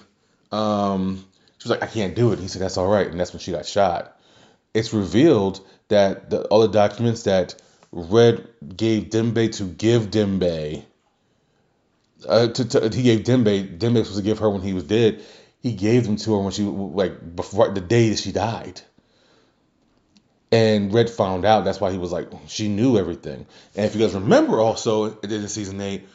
um, 0.50 1.24
she 1.58 1.68
was 1.68 1.78
like, 1.78 1.82
I 1.82 1.92
can't 1.92 2.14
do 2.14 2.32
it. 2.32 2.38
He 2.38 2.48
said, 2.48 2.62
That's 2.62 2.76
all 2.76 2.88
right. 2.88 3.06
And 3.06 3.18
that's 3.18 3.32
when 3.32 3.40
she 3.40 3.52
got 3.52 3.66
shot. 3.66 4.18
It's 4.74 4.92
revealed 4.92 5.60
that 5.88 6.30
the, 6.30 6.44
all 6.44 6.60
the 6.60 6.68
documents 6.68 7.24
that 7.24 7.54
Red 7.90 8.48
gave 8.74 9.10
Dembe 9.10 9.52
to 9.56 9.64
give 9.64 10.10
Dembe, 10.10 10.84
uh, 12.28 12.48
to, 12.48 12.64
to, 12.64 12.96
he 12.96 13.02
gave 13.02 13.20
Dembe, 13.20 13.78
Dembe 13.78 13.98
was 13.98 14.16
to 14.16 14.22
give 14.22 14.38
her 14.40 14.50
when 14.50 14.62
he 14.62 14.72
was 14.72 14.84
dead. 14.84 15.22
He 15.60 15.72
gave 15.72 16.04
them 16.04 16.16
to 16.16 16.34
her 16.34 16.40
when 16.40 16.52
she, 16.52 16.62
like, 16.62 17.36
before 17.36 17.68
the 17.70 17.80
day 17.80 18.10
that 18.10 18.18
she 18.18 18.32
died. 18.32 18.80
And 20.50 20.92
Red 20.92 21.08
found 21.08 21.44
out. 21.44 21.64
That's 21.64 21.80
why 21.80 21.92
he 21.92 21.98
was 21.98 22.12
like, 22.12 22.28
she 22.48 22.68
knew 22.68 22.98
everything. 22.98 23.46
And 23.74 23.86
if 23.86 23.94
you 23.94 24.00
guys 24.00 24.14
remember 24.14 24.60
also 24.60 25.18
in 25.20 25.48
season 25.48 25.80
eight, 25.80 26.06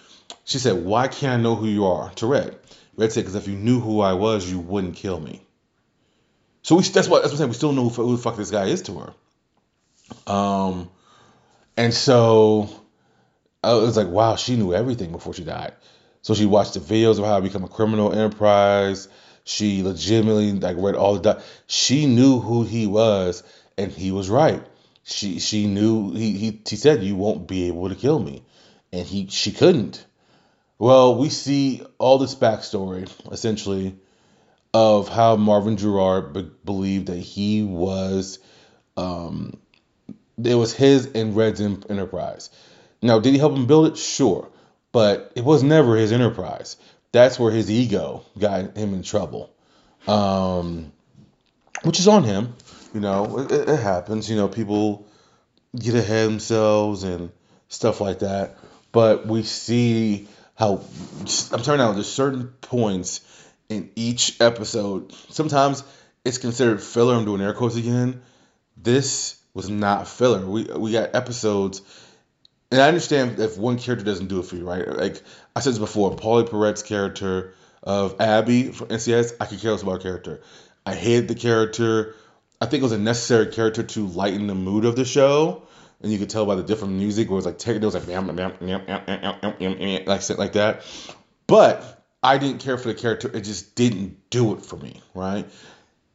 she 0.46 0.60
said, 0.60 0.86
Why 0.86 1.08
can't 1.08 1.40
I 1.40 1.42
know 1.42 1.56
who 1.56 1.68
you 1.68 1.88
are 1.88 2.12
to 2.16 2.28
Red? 2.28 2.58
Red 2.96 3.12
said, 3.12 3.22
Because 3.22 3.36
if 3.36 3.48
you 3.48 3.56
knew 3.56 3.80
who 3.80 4.02
I 4.02 4.14
was, 4.14 4.50
you 4.50 4.60
wouldn't 4.60 4.96
kill 4.96 5.20
me. 5.20 5.42
So 6.62 6.76
we, 6.76 6.84
that's 6.84 7.08
what 7.08 7.24
that's 7.24 7.32
what 7.32 7.32
I'm 7.32 7.38
saying. 7.38 7.50
We 7.50 7.56
still 7.56 7.72
know 7.72 7.90
who, 7.90 8.04
who 8.04 8.16
the 8.16 8.22
fuck 8.22 8.36
this 8.36 8.52
guy 8.52 8.66
is 8.66 8.82
to 8.84 9.00
her. 9.00 10.32
Um, 10.32 10.90
and 11.76 11.94
so 11.94 12.70
I 13.64 13.74
was 13.74 13.98
like, 13.98 14.08
wow, 14.08 14.36
she 14.36 14.56
knew 14.56 14.74
everything 14.74 15.12
before 15.12 15.34
she 15.34 15.44
died. 15.44 15.74
So 16.22 16.34
she 16.34 16.46
watched 16.46 16.74
the 16.74 16.80
videos 16.80 17.20
of 17.20 17.26
how 17.26 17.38
to 17.38 17.42
become 17.42 17.64
a 17.64 17.70
criminal 17.70 18.12
enterprise. 18.12 19.08
She 19.44 19.82
legitimately 19.84 20.54
like 20.54 20.78
read 20.78 20.96
all 20.96 21.18
the. 21.18 21.42
She 21.68 22.06
knew 22.06 22.40
who 22.40 22.64
he 22.64 22.86
was, 22.86 23.44
and 23.78 23.92
he 23.92 24.12
was 24.12 24.30
right. 24.30 24.66
She 25.04 25.40
she 25.40 25.68
knew 25.68 26.14
he 26.14 26.34
he 26.34 26.62
he 26.68 26.76
said 26.76 27.04
you 27.04 27.16
won't 27.16 27.48
be 27.48 27.68
able 27.68 27.90
to 27.90 27.96
kill 27.96 28.20
me, 28.20 28.44
and 28.92 29.06
he 29.06 29.28
she 29.28 29.52
couldn't. 29.52 30.06
Well, 30.80 31.16
we 31.16 31.30
see 31.30 31.82
all 31.98 32.18
this 32.18 32.36
backstory 32.36 33.10
essentially 33.32 33.96
of 34.74 35.08
how 35.10 35.36
Marvin 35.36 35.78
Gerard 35.78 36.34
be- 36.34 36.52
believed 36.64 37.08
that 37.08 37.18
he 37.18 37.64
was, 37.64 38.38
um, 38.96 39.58
it 40.44 40.54
was 40.54 40.74
his 40.74 41.08
and 41.14 41.36
Red's 41.36 41.62
enterprise. 41.62 42.52
Now, 43.02 43.20
did 43.20 43.34
he 43.34 43.40
help 43.40 43.56
him 43.56 43.66
build 43.66 43.88
it? 43.88 43.98
Sure, 43.98 44.50
but 44.98 45.32
it 45.36 45.46
was 45.46 45.62
never 45.62 45.96
his 45.96 46.12
enterprise. 46.12 46.76
That's 47.12 47.38
where 47.38 47.52
his 47.52 47.70
ego 47.70 48.26
got 48.36 48.76
him 48.76 48.96
in 48.96 49.04
trouble, 49.04 49.54
um, 50.08 50.92
which 51.84 52.00
is 52.00 52.08
on 52.08 52.24
him. 52.24 52.56
You 52.96 53.02
know, 53.02 53.38
it, 53.42 53.52
it 53.52 53.80
happens. 53.80 54.28
You 54.28 54.38
know, 54.38 54.48
people 54.48 55.06
get 55.78 55.94
ahead 55.94 56.26
of 56.26 56.32
themselves 56.32 57.04
and 57.04 57.30
stuff 57.68 58.02
like 58.02 58.20
that. 58.20 58.58
But 58.92 59.28
we 59.28 59.44
see 59.44 60.28
how 60.56 60.82
I'm 61.52 61.62
turning 61.62 61.82
out 61.82 61.94
there's 61.94 62.12
certain 62.12 62.48
points 62.62 63.22
in 63.70 63.92
each 63.96 64.42
episode. 64.42 65.14
Sometimes 65.30 65.84
it's 66.26 66.40
considered 66.40 66.82
filler. 66.82 67.14
I'm 67.14 67.26
doing 67.26 67.42
air 67.42 67.54
quotes 67.54 67.76
again. 67.76 68.24
This 68.76 69.40
was 69.54 69.70
not 69.70 70.08
filler. 70.08 70.44
We 70.44 70.64
we 70.64 70.92
got 70.92 71.14
episodes, 71.14 71.84
and 72.72 72.82
I 72.82 72.88
understand 72.88 73.40
if 73.40 73.58
one 73.58 73.78
character 73.78 74.06
doesn't 74.06 74.28
do 74.28 74.40
it 74.40 74.46
for 74.46 74.56
you, 74.56 74.68
right? 74.68 74.88
Like 74.88 75.22
I 75.56 75.62
said 75.62 75.72
this 75.72 75.80
before, 75.80 76.16
Pauley 76.16 76.50
Perrette's 76.50 76.84
character 76.84 77.54
of 77.84 78.20
Abby 78.20 78.72
for 78.72 78.86
NCIS, 78.86 79.34
I 79.40 79.46
could 79.46 79.60
care 79.60 79.72
less 79.72 79.84
about 79.84 79.94
her 79.94 80.00
character. 80.00 80.42
I 80.86 80.94
hated 80.96 81.28
the 81.28 81.36
character. 81.36 82.16
I 82.60 82.66
think 82.66 82.82
it 82.82 82.84
was 82.84 82.92
a 82.92 82.98
necessary 82.98 83.48
character 83.48 83.84
to 83.84 84.08
lighten 84.08 84.48
the 84.48 84.56
mood 84.56 84.86
of 84.86 84.96
the 84.96 85.06
show. 85.06 85.64
And 86.02 86.12
you 86.12 86.20
could 86.20 86.30
tell 86.30 86.46
by 86.46 86.56
the 86.56 86.64
different 86.64 86.94
music 86.94 87.30
where 87.30 87.36
it 87.36 87.38
was 87.38 87.46
like 87.46 87.58
techno, 87.58 87.82
it 87.82 87.86
was 87.86 87.96
like 87.96 88.08
like 90.08 90.38
like 90.38 90.54
that. 90.54 90.84
But 91.48 92.06
I 92.22 92.38
didn't 92.38 92.60
care 92.60 92.78
for 92.78 92.90
the 92.90 92.94
character. 92.94 93.36
It 93.36 93.42
just 93.42 93.76
didn't 93.76 94.30
do 94.30 94.54
it 94.54 94.66
for 94.66 94.76
me, 94.76 95.02
right? 95.16 95.48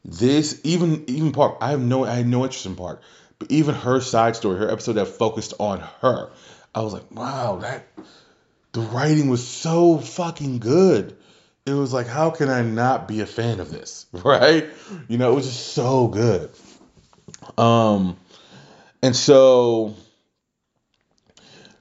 This 0.05 0.61
even 0.63 1.05
even 1.07 1.31
Park, 1.31 1.57
I 1.61 1.71
have 1.71 1.81
no 1.81 2.05
I 2.05 2.15
had 2.15 2.27
no 2.27 2.43
interest 2.43 2.65
in 2.65 2.75
Park, 2.75 3.01
but 3.39 3.51
even 3.51 3.75
her 3.75 3.99
side 3.99 4.35
story, 4.35 4.57
her 4.59 4.69
episode 4.69 4.93
that 4.93 5.07
focused 5.07 5.53
on 5.59 5.81
her, 6.01 6.31
I 6.73 6.81
was 6.81 6.93
like, 6.93 7.09
wow, 7.11 7.57
that 7.57 7.87
the 8.71 8.81
writing 8.81 9.29
was 9.29 9.47
so 9.47 9.97
fucking 9.97 10.59
good. 10.59 11.15
It 11.65 11.73
was 11.73 11.93
like, 11.93 12.07
how 12.07 12.29
can 12.31 12.49
I 12.49 12.61
not 12.61 13.07
be 13.07 13.21
a 13.21 13.25
fan 13.25 13.59
of 13.59 13.71
this, 13.71 14.05
right? 14.13 14.67
You 15.07 15.17
know, 15.17 15.31
it 15.31 15.35
was 15.35 15.45
just 15.45 15.73
so 15.73 16.07
good. 16.07 16.49
Um, 17.57 18.17
and 19.01 19.15
so 19.15 19.95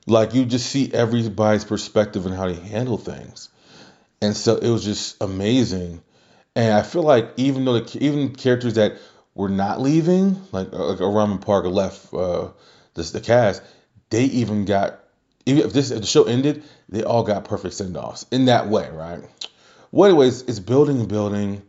like 0.07 0.35
you 0.35 0.45
just 0.45 0.67
see 0.67 0.93
everybody's 0.93 1.65
perspective 1.65 2.27
and 2.27 2.35
how 2.35 2.49
they 2.49 2.55
handle 2.55 2.99
things 2.99 3.49
and 4.23 4.37
so 4.37 4.57
it 4.57 4.71
was 4.71 4.85
just 4.85 5.21
amazing. 5.21 6.01
And 6.55 6.73
I 6.73 6.83
feel 6.83 7.03
like 7.03 7.33
even 7.37 7.65
though 7.65 7.81
the, 7.81 8.05
even 8.05 8.35
characters 8.35 8.75
that 8.75 8.95
were 9.35 9.49
not 9.49 9.81
leaving, 9.81 10.37
like 10.53 10.73
uh, 10.73 10.87
like 10.87 10.99
Ramen 10.99 11.40
Parker 11.40 11.68
left 11.68 12.12
uh, 12.12 12.49
the 12.95 13.21
cast, 13.23 13.62
they 14.11 14.25
even 14.25 14.64
got 14.64 15.01
even 15.47 15.64
if 15.64 15.73
this 15.73 15.90
if 15.90 16.01
the 16.01 16.07
show 16.07 16.25
ended, 16.25 16.62
they 16.88 17.03
all 17.03 17.23
got 17.23 17.45
perfect 17.45 17.75
send 17.75 17.97
offs 17.97 18.27
in 18.31 18.47
that 18.47 18.68
way, 18.68 18.88
right? 18.90 19.21
Well, 19.90 20.11
anyways, 20.11 20.42
it's 20.42 20.61
building 20.61 21.01
and 21.01 21.09
building, 21.09 21.62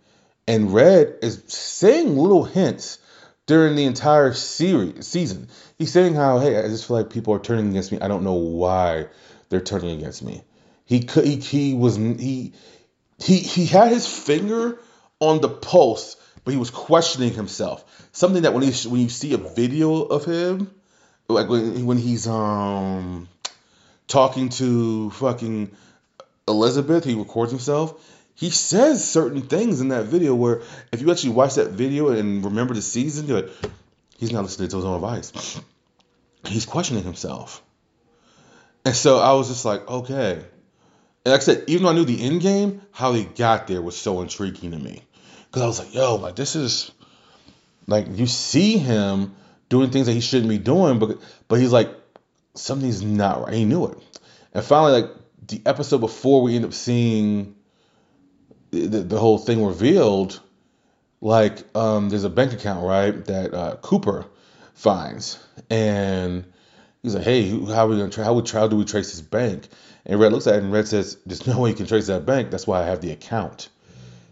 and 0.47 0.73
Red 0.73 1.15
is 1.21 1.43
saying 1.47 2.17
little 2.17 2.43
hints 2.43 2.99
during 3.45 3.75
the 3.75 3.85
entire 3.85 4.33
series 4.33 5.07
season. 5.07 5.47
He's 5.77 5.91
saying 5.91 6.15
how, 6.15 6.39
hey, 6.39 6.57
I 6.57 6.67
just 6.67 6.87
feel 6.87 6.97
like 6.97 7.09
people 7.09 7.33
are 7.33 7.39
turning 7.39 7.69
against 7.69 7.91
me. 7.91 7.99
I 7.99 8.07
don't 8.07 8.23
know 8.23 8.33
why 8.33 9.07
they're 9.49 9.61
turning 9.61 9.97
against 9.97 10.23
me. 10.23 10.43
He 10.85 11.01
could 11.01 11.25
he, 11.25 11.37
he 11.37 11.73
was 11.73 11.95
he 11.95 12.53
he 13.19 13.37
he 13.37 13.65
had 13.65 13.91
his 13.91 14.07
finger 14.07 14.79
on 15.19 15.41
the 15.41 15.49
pulse, 15.49 16.15
but 16.43 16.51
he 16.51 16.57
was 16.57 16.69
questioning 16.69 17.33
himself. 17.33 17.83
Something 18.11 18.43
that 18.43 18.53
when 18.53 18.63
he 18.63 18.89
when 18.89 19.01
you 19.01 19.09
see 19.09 19.33
a 19.33 19.37
video 19.37 20.01
of 20.01 20.25
him, 20.25 20.73
like 21.27 21.49
when 21.49 21.85
when 21.85 21.97
he's 21.97 22.27
um 22.27 23.27
talking 24.07 24.49
to 24.49 25.09
fucking 25.11 25.71
Elizabeth, 26.47 27.03
he 27.03 27.15
records 27.15 27.51
himself. 27.51 28.09
He 28.35 28.49
says 28.49 29.07
certain 29.07 29.43
things 29.43 29.79
in 29.79 29.89
that 29.89 30.05
video 30.05 30.35
where 30.35 30.61
if 30.91 31.01
you 31.01 31.11
actually 31.11 31.31
watch 31.33 31.55
that 31.55 31.69
video 31.69 32.09
and 32.09 32.43
remember 32.43 32.73
the 32.73 32.81
season, 32.81 33.27
you're 33.27 33.43
like, 33.43 33.51
he's 34.17 34.31
not 34.31 34.43
listening 34.43 34.69
to 34.69 34.77
his 34.77 34.85
own 34.85 34.95
advice. 34.95 35.61
He's 36.45 36.65
questioning 36.65 37.03
himself. 37.03 37.63
And 38.85 38.95
so 38.95 39.19
I 39.19 39.33
was 39.33 39.47
just 39.47 39.63
like, 39.65 39.87
okay. 39.87 40.33
And 41.25 41.31
like 41.31 41.41
I 41.41 41.43
said, 41.43 41.63
even 41.67 41.83
though 41.83 41.91
I 41.91 41.93
knew 41.93 42.05
the 42.05 42.21
end 42.21 42.41
game, 42.41 42.81
how 42.91 43.13
they 43.13 43.23
got 43.23 43.67
there 43.67 43.81
was 43.81 43.95
so 43.95 44.21
intriguing 44.21 44.71
to 44.71 44.77
me. 44.77 45.03
Because 45.53 45.61
I 45.61 45.67
was 45.67 45.79
like, 45.79 45.93
yo, 45.93 46.15
like 46.15 46.35
this 46.35 46.55
is 46.55 46.91
like 47.85 48.07
you 48.09 48.25
see 48.25 48.79
him 48.79 49.35
doing 49.69 49.91
things 49.91 50.07
that 50.07 50.13
he 50.13 50.19
shouldn't 50.19 50.49
be 50.49 50.57
doing, 50.57 50.97
but 50.97 51.19
but 51.47 51.59
he's 51.59 51.71
like, 51.71 51.91
something's 52.55 53.03
not 53.03 53.45
right. 53.45 53.53
He 53.53 53.63
knew 53.63 53.85
it. 53.85 53.99
And 54.51 54.65
finally, 54.65 55.03
like 55.03 55.11
the 55.47 55.61
episode 55.63 55.99
before 55.99 56.41
we 56.41 56.55
end 56.55 56.65
up 56.65 56.73
seeing 56.73 57.53
the, 58.71 58.87
the, 58.87 58.99
the 59.01 59.19
whole 59.19 59.37
thing 59.37 59.63
revealed, 59.63 60.41
like 61.21 61.63
um, 61.75 62.09
there's 62.09 62.23
a 62.23 62.31
bank 62.31 62.53
account, 62.53 62.83
right, 62.83 63.23
that 63.25 63.53
uh, 63.53 63.75
Cooper 63.75 64.25
finds. 64.73 65.37
And 65.69 66.51
he's 67.03 67.13
like, 67.13 67.25
hey, 67.25 67.47
how 67.49 67.85
are 67.85 67.87
we 67.89 67.97
gonna 67.97 68.09
try 68.09 68.23
how 68.23 68.33
we 68.33 68.49
how 68.49 68.67
do 68.67 68.75
we 68.75 68.85
trace 68.85 69.11
this 69.11 69.21
bank? 69.21 69.67
And 70.03 70.19
Red 70.19 70.31
looks 70.33 70.47
at 70.47 70.55
it 70.55 70.63
and 70.63 70.73
Red 70.73 70.87
says, 70.87 71.15
There's 71.27 71.45
no 71.45 71.59
way 71.59 71.69
you 71.69 71.75
can 71.75 71.85
trace 71.85 72.07
that 72.07 72.25
bank. 72.25 72.49
That's 72.49 72.65
why 72.65 72.81
I 72.81 72.85
have 72.85 73.01
the 73.01 73.11
account. 73.11 73.69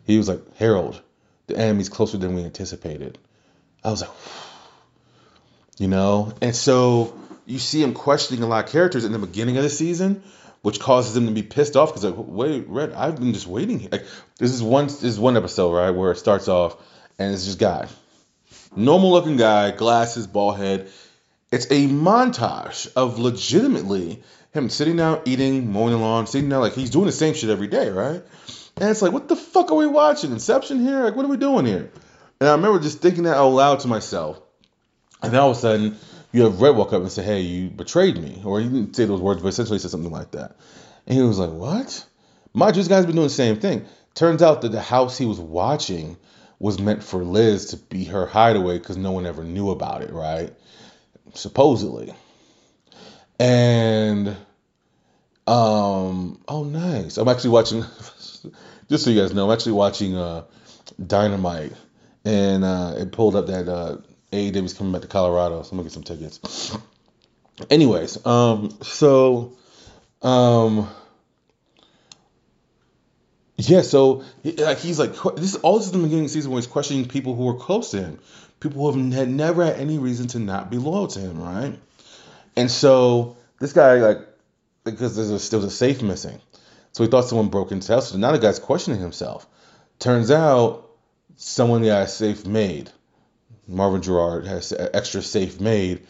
He 0.03 0.17
was 0.17 0.27
like, 0.27 0.39
Harold, 0.57 0.99
the 1.47 1.57
enemy's 1.57 1.89
closer 1.89 2.17
than 2.17 2.35
we 2.35 2.43
anticipated. 2.43 3.17
I 3.83 3.91
was 3.91 4.01
like, 4.01 4.11
you 5.77 5.87
know? 5.87 6.33
And 6.41 6.55
so 6.55 7.17
you 7.45 7.59
see 7.59 7.81
him 7.81 7.93
questioning 7.93 8.43
a 8.43 8.47
lot 8.47 8.65
of 8.65 8.71
characters 8.71 9.05
in 9.05 9.11
the 9.11 9.19
beginning 9.19 9.57
of 9.57 9.63
the 9.63 9.69
season, 9.69 10.23
which 10.61 10.79
causes 10.79 11.15
him 11.15 11.25
to 11.25 11.31
be 11.31 11.43
pissed 11.43 11.75
off 11.75 11.89
because 11.89 12.03
like, 12.03 12.15
wait, 12.17 12.67
Red, 12.67 12.93
I've 12.93 13.17
been 13.17 13.33
just 13.33 13.47
waiting. 13.47 13.87
Like 13.91 14.05
this 14.37 14.51
is 14.51 14.61
one 14.61 14.85
this 14.85 15.03
is 15.03 15.19
one 15.19 15.37
episode, 15.37 15.73
right, 15.73 15.89
where 15.89 16.11
it 16.11 16.17
starts 16.17 16.47
off 16.47 16.77
and 17.17 17.33
it's 17.33 17.45
just 17.45 17.59
guy. 17.59 17.87
Normal 18.75 19.11
looking 19.11 19.37
guy, 19.37 19.71
glasses, 19.71 20.27
bald 20.27 20.57
head. 20.57 20.89
It's 21.51 21.65
a 21.65 21.87
montage 21.87 22.91
of 22.95 23.19
legitimately 23.19 24.23
him 24.53 24.69
sitting 24.69 24.95
down, 24.95 25.21
eating, 25.25 25.71
mowing 25.71 25.91
the 25.91 25.97
lawn, 25.97 26.27
sitting 26.27 26.49
down, 26.49 26.61
like 26.61 26.73
he's 26.73 26.89
doing 26.89 27.05
the 27.05 27.11
same 27.11 27.33
shit 27.33 27.49
every 27.49 27.67
day, 27.67 27.89
right? 27.89 28.21
And 28.77 28.89
it's 28.89 29.01
like, 29.01 29.11
what 29.11 29.27
the 29.27 29.35
fuck 29.35 29.71
are 29.71 29.75
we 29.75 29.87
watching? 29.87 30.31
Inception 30.31 30.79
here? 30.79 31.03
Like, 31.03 31.15
what 31.15 31.25
are 31.25 31.29
we 31.29 31.37
doing 31.37 31.65
here? 31.65 31.91
And 32.39 32.49
I 32.49 32.53
remember 32.53 32.79
just 32.79 32.99
thinking 32.99 33.23
that 33.23 33.37
out 33.37 33.49
loud 33.49 33.81
to 33.81 33.87
myself. 33.87 34.41
And 35.21 35.31
then 35.31 35.39
all 35.39 35.51
of 35.51 35.57
a 35.57 35.59
sudden, 35.59 35.97
you 36.31 36.43
have 36.43 36.61
Red 36.61 36.75
walk 36.75 36.93
up 36.93 37.01
and 37.01 37.11
say, 37.11 37.23
Hey, 37.23 37.41
you 37.41 37.69
betrayed 37.69 38.17
me. 38.17 38.41
Or 38.43 38.59
he 38.59 38.67
didn't 38.67 38.95
say 38.95 39.05
those 39.05 39.21
words, 39.21 39.41
but 39.41 39.49
essentially 39.49 39.79
said 39.79 39.91
something 39.91 40.11
like 40.11 40.31
that. 40.31 40.55
And 41.05 41.17
he 41.17 41.23
was 41.23 41.37
like, 41.37 41.51
What? 41.51 42.05
Mind 42.53 42.75
you, 42.75 42.81
this 42.81 42.89
guy's 42.89 43.05
been 43.05 43.15
doing 43.15 43.27
the 43.27 43.33
same 43.33 43.59
thing. 43.59 43.85
Turns 44.13 44.41
out 44.41 44.61
that 44.61 44.71
the 44.71 44.81
house 44.81 45.17
he 45.17 45.25
was 45.25 45.39
watching 45.39 46.17
was 46.59 46.79
meant 46.79 47.03
for 47.03 47.23
Liz 47.23 47.67
to 47.67 47.77
be 47.77 48.05
her 48.05 48.25
hideaway 48.25 48.77
because 48.77 48.97
no 48.97 49.11
one 49.11 49.25
ever 49.25 49.43
knew 49.43 49.69
about 49.71 50.01
it, 50.01 50.11
right? 50.11 50.53
Supposedly. 51.33 52.13
And 53.39 54.29
um 55.47 56.39
oh 56.47 56.63
nice. 56.63 57.17
I'm 57.17 57.27
actually 57.27 57.49
watching 57.51 57.83
just 58.91 59.05
so 59.05 59.09
you 59.09 59.21
guys 59.21 59.33
know, 59.33 59.45
I'm 59.49 59.53
actually 59.53 59.71
watching 59.71 60.15
uh 60.17 60.43
Dynamite 61.03 61.71
and 62.25 62.63
uh 62.63 62.95
it 62.97 63.11
pulled 63.11 63.35
up 63.35 63.47
that 63.47 63.67
uh 63.67 63.97
AEW's 64.31 64.73
coming 64.73 64.93
back 64.93 65.01
to 65.01 65.07
Colorado, 65.07 65.63
so 65.63 65.71
I'm 65.71 65.77
gonna 65.77 65.83
get 65.83 65.93
some 65.93 66.03
tickets. 66.03 66.77
Anyways, 67.69 68.23
um 68.25 68.77
so 68.81 69.57
um 70.21 70.89
yeah, 73.57 73.81
so 73.81 74.23
like 74.43 74.79
he's 74.79 74.99
like 74.99 75.13
this. 75.35 75.55
All 75.55 75.77
this 75.77 75.85
is 75.85 75.91
the 75.91 75.99
beginning 75.99 76.25
of 76.25 76.29
the 76.29 76.33
season 76.33 76.51
where 76.51 76.59
he's 76.59 76.67
questioning 76.67 77.07
people 77.07 77.35
who 77.35 77.47
are 77.47 77.55
close 77.57 77.91
to 77.91 78.01
him, 78.01 78.19
people 78.59 78.81
who 78.81 78.99
have 79.01 79.13
had 79.13 79.29
never 79.29 79.63
had 79.63 79.79
any 79.79 79.99
reason 79.99 80.27
to 80.27 80.39
not 80.39 80.69
be 80.69 80.77
loyal 80.77 81.07
to 81.07 81.19
him, 81.19 81.41
right? 81.41 81.79
And 82.57 82.69
so 82.69 83.37
this 83.59 83.71
guy 83.71 83.95
like 83.95 84.17
because 84.83 85.15
there's 85.15 85.29
a, 85.29 85.39
still 85.39 85.63
a 85.63 85.69
safe 85.69 86.01
missing, 86.01 86.41
so 86.91 87.03
he 87.03 87.09
thought 87.09 87.25
someone 87.25 87.49
broke 87.49 87.71
into 87.71 87.87
the 87.87 87.95
house. 87.95 88.11
So 88.11 88.17
now 88.17 88.31
the 88.31 88.39
guy's 88.39 88.59
questioning 88.59 88.99
himself. 88.99 89.47
Turns 89.99 90.31
out 90.31 90.89
someone 91.35 91.83
got 91.83 92.03
a 92.03 92.07
safe 92.07 92.45
made. 92.45 92.89
Marvin 93.67 94.01
Gerard 94.01 94.45
has 94.47 94.73
extra 94.73 95.21
safe 95.21 95.61
made, 95.61 96.05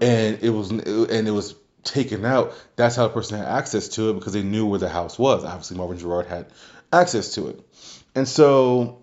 and 0.00 0.38
it 0.42 0.50
was 0.50 0.70
and 0.70 1.28
it 1.28 1.30
was 1.30 1.54
taken 1.84 2.24
out. 2.24 2.54
That's 2.76 2.96
how 2.96 3.08
the 3.08 3.14
person 3.14 3.38
had 3.38 3.46
access 3.46 3.88
to 3.90 4.10
it 4.10 4.14
because 4.14 4.32
they 4.32 4.42
knew 4.42 4.66
where 4.66 4.78
the 4.78 4.88
house 4.88 5.18
was. 5.18 5.44
Obviously, 5.44 5.76
Marvin 5.76 5.98
Gerard 5.98 6.26
had 6.26 6.46
access 6.92 7.34
to 7.34 7.48
it. 7.48 7.60
And 8.14 8.26
so 8.26 9.02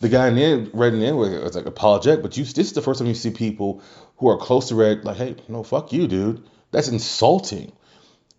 the 0.00 0.08
guy 0.08 0.28
in 0.28 0.36
the 0.36 0.44
end, 0.44 0.68
in 0.74 1.00
the 1.00 1.06
end, 1.06 1.18
was 1.18 1.56
like 1.56 1.66
apologetic, 1.66 2.22
but 2.22 2.36
you, 2.36 2.44
this 2.44 2.58
is 2.68 2.72
the 2.72 2.82
first 2.82 2.98
time 2.98 3.08
you 3.08 3.14
see 3.14 3.30
people 3.30 3.82
who 4.16 4.28
are 4.28 4.38
close 4.38 4.68
to 4.68 4.74
Red, 4.74 5.04
like, 5.04 5.16
hey, 5.16 5.36
no, 5.48 5.62
fuck 5.62 5.92
you, 5.92 6.06
dude. 6.06 6.44
That's 6.70 6.88
insulting. 6.88 7.72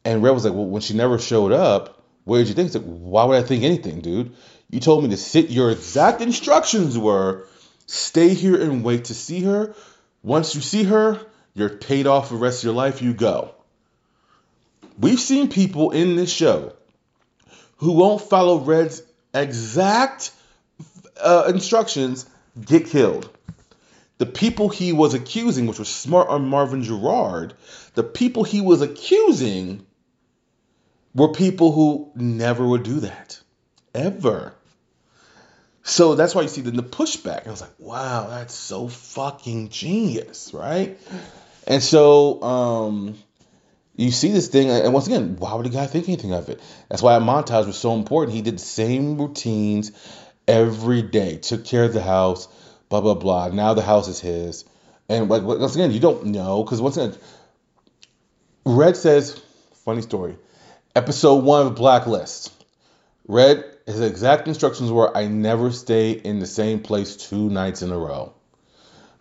And 0.09 0.23
Red 0.23 0.31
was 0.31 0.43
like, 0.43 0.55
well, 0.55 0.65
when 0.65 0.81
she 0.81 0.95
never 0.95 1.19
showed 1.19 1.51
up, 1.51 2.01
what 2.23 2.39
did 2.39 2.47
you 2.47 2.55
think? 2.55 2.65
It's 2.65 2.75
like, 2.75 2.83
why 2.83 3.25
would 3.25 3.37
I 3.37 3.45
think 3.45 3.63
anything, 3.63 4.01
dude? 4.01 4.35
You 4.67 4.79
told 4.79 5.03
me 5.03 5.11
to 5.11 5.17
sit. 5.17 5.51
Your 5.51 5.69
exact 5.69 6.21
instructions 6.21 6.97
were 6.97 7.45
stay 7.85 8.33
here 8.33 8.59
and 8.59 8.83
wait 8.83 9.05
to 9.05 9.13
see 9.13 9.43
her. 9.43 9.75
Once 10.23 10.55
you 10.55 10.61
see 10.61 10.83
her, 10.85 11.19
you're 11.53 11.69
paid 11.69 12.07
off 12.07 12.29
for 12.29 12.33
the 12.33 12.39
rest 12.39 12.61
of 12.61 12.63
your 12.63 12.73
life. 12.73 13.03
You 13.03 13.13
go. 13.13 13.53
We've 14.97 15.19
seen 15.19 15.47
people 15.47 15.91
in 15.91 16.15
this 16.15 16.33
show 16.33 16.73
who 17.77 17.91
won't 17.91 18.21
follow 18.21 18.57
Red's 18.61 19.03
exact 19.31 20.31
uh, 21.21 21.51
instructions 21.53 22.27
get 22.59 22.87
killed. 22.87 23.29
The 24.17 24.25
people 24.25 24.69
he 24.69 24.91
was 24.91 25.13
accusing, 25.13 25.67
which 25.67 25.77
was 25.77 25.87
Smart 25.87 26.29
on 26.29 26.47
Marvin 26.47 26.81
Gerard, 26.81 27.53
the 27.93 28.03
people 28.03 28.43
he 28.43 28.59
was 28.59 28.81
accusing 28.81 29.85
were 31.13 31.29
people 31.29 31.71
who 31.71 32.11
never 32.15 32.65
would 32.65 32.83
do 32.83 33.01
that. 33.01 33.39
Ever. 33.93 34.53
So 35.83 36.15
that's 36.15 36.35
why 36.35 36.43
you 36.43 36.47
see 36.47 36.61
the, 36.61 36.71
the 36.71 36.83
pushback. 36.83 37.47
I 37.47 37.51
was 37.51 37.61
like, 37.61 37.73
wow, 37.79 38.27
that's 38.29 38.53
so 38.53 38.87
fucking 38.87 39.69
genius, 39.69 40.53
right? 40.53 40.99
And 41.65 41.81
so 41.81 42.41
um, 42.43 43.17
you 43.95 44.11
see 44.11 44.31
this 44.31 44.47
thing, 44.49 44.69
and 44.69 44.93
once 44.93 45.07
again, 45.07 45.37
why 45.37 45.53
would 45.55 45.65
a 45.65 45.69
guy 45.69 45.87
think 45.87 46.07
anything 46.07 46.31
of 46.31 46.49
it? 46.49 46.61
That's 46.89 47.01
why 47.01 47.17
that 47.17 47.25
montage 47.25 47.65
was 47.65 47.77
so 47.77 47.95
important. 47.95 48.35
He 48.35 48.41
did 48.41 48.55
the 48.55 48.59
same 48.59 49.17
routines 49.17 49.91
every 50.47 51.01
day, 51.01 51.37
took 51.37 51.65
care 51.65 51.83
of 51.83 51.93
the 51.93 52.01
house, 52.01 52.47
blah 52.89 53.01
blah 53.01 53.15
blah. 53.15 53.49
Now 53.49 53.73
the 53.73 53.81
house 53.81 54.07
is 54.07 54.19
his, 54.19 54.65
and 55.09 55.29
like 55.29 55.43
once 55.43 55.75
again, 55.75 55.91
you 55.91 55.99
don't 55.99 56.27
know 56.27 56.63
because 56.63 56.81
once 56.81 56.97
again, 56.97 57.17
Red 58.65 58.95
says, 58.95 59.41
funny 59.85 60.01
story, 60.01 60.37
episode 60.99 61.45
one 61.45 61.65
of 61.65 61.75
Blacklist. 61.75 62.51
Red, 63.25 63.63
his 63.85 64.01
exact 64.01 64.49
instructions 64.49 64.91
were, 64.91 65.15
I 65.15 65.27
never 65.27 65.71
stay 65.71 66.11
in 66.11 66.39
the 66.39 66.45
same 66.45 66.81
place 66.81 67.15
two 67.15 67.49
nights 67.49 67.81
in 67.81 67.93
a 67.93 67.97
row. 67.97 68.33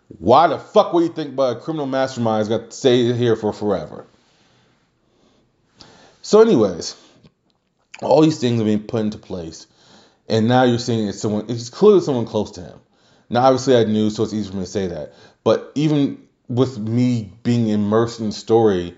Why 0.09 0.47
the 0.47 0.59
fuck 0.59 0.91
would 0.91 1.03
you 1.03 1.13
think 1.13 1.37
by 1.37 1.51
a 1.51 1.55
criminal 1.55 1.85
mastermind 1.85 2.41
is 2.41 2.49
got 2.49 2.71
to 2.71 2.75
stay 2.75 3.13
here 3.13 3.37
for 3.37 3.53
forever? 3.53 4.05
So, 6.21 6.41
anyways, 6.41 6.97
all 8.01 8.23
these 8.23 8.41
things 8.41 8.59
are 8.59 8.65
being 8.65 8.83
put 8.83 8.99
into 8.99 9.17
place, 9.17 9.65
and 10.27 10.49
now 10.49 10.63
you're 10.63 10.79
seeing 10.79 11.07
it's 11.07 11.21
someone. 11.21 11.45
It's 11.47 11.69
clearly 11.69 12.01
someone 12.01 12.25
close 12.25 12.51
to 12.51 12.61
him. 12.61 12.79
Now, 13.29 13.43
obviously, 13.43 13.77
I 13.77 13.85
knew, 13.85 14.09
so 14.09 14.23
it's 14.23 14.33
easy 14.33 14.49
for 14.49 14.57
me 14.57 14.63
to 14.63 14.69
say 14.69 14.87
that. 14.87 15.13
But 15.45 15.71
even 15.75 16.27
with 16.49 16.77
me 16.77 17.31
being 17.43 17.69
immersed 17.69 18.19
in 18.19 18.25
the 18.25 18.31
story, 18.33 18.95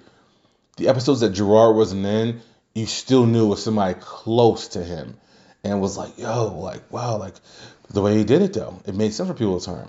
the 0.77 0.87
episodes 0.87 1.19
that 1.19 1.33
Gerard 1.33 1.75
wasn't 1.75 2.07
in, 2.07 2.41
you 2.73 2.85
still 2.85 3.25
knew 3.25 3.45
it 3.45 3.49
was 3.49 3.63
somebody 3.63 3.95
close 3.99 4.69
to 4.69 4.83
him, 4.83 5.17
and 5.63 5.81
was 5.81 5.97
like, 5.97 6.17
"Yo, 6.17 6.57
like, 6.59 6.91
wow, 6.91 7.17
like." 7.17 7.35
The 7.93 8.01
way 8.01 8.17
he 8.17 8.23
did 8.23 8.41
it, 8.41 8.53
though, 8.53 8.79
it 8.85 8.95
made 8.95 9.13
sense 9.13 9.27
for 9.27 9.35
people 9.35 9.59
to 9.59 9.65
turn. 9.65 9.87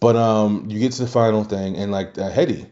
But 0.00 0.16
um, 0.16 0.66
you 0.68 0.80
get 0.80 0.92
to 0.92 1.02
the 1.02 1.08
final 1.08 1.44
thing, 1.44 1.76
and 1.76 1.92
like 1.92 2.18
uh, 2.18 2.28
Heddie, 2.28 2.66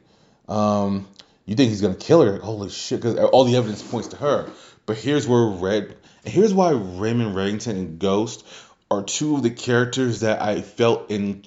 um, 0.48 1.06
you 1.46 1.54
think 1.54 1.68
he's 1.68 1.80
gonna 1.80 1.94
kill 1.94 2.22
her. 2.22 2.38
Holy 2.38 2.70
shit! 2.70 3.00
Because 3.00 3.16
all 3.16 3.44
the 3.44 3.54
evidence 3.54 3.82
points 3.82 4.08
to 4.08 4.16
her. 4.16 4.50
But 4.84 4.96
here's 4.96 5.28
where 5.28 5.46
Red. 5.46 5.96
Here's 6.24 6.52
why 6.52 6.70
Raymond 6.70 7.36
Reddington 7.36 7.70
and 7.70 7.98
Ghost 8.00 8.44
are 8.90 9.04
two 9.04 9.36
of 9.36 9.44
the 9.44 9.50
characters 9.50 10.20
that 10.20 10.42
I 10.42 10.60
felt 10.60 11.10
in 11.12 11.44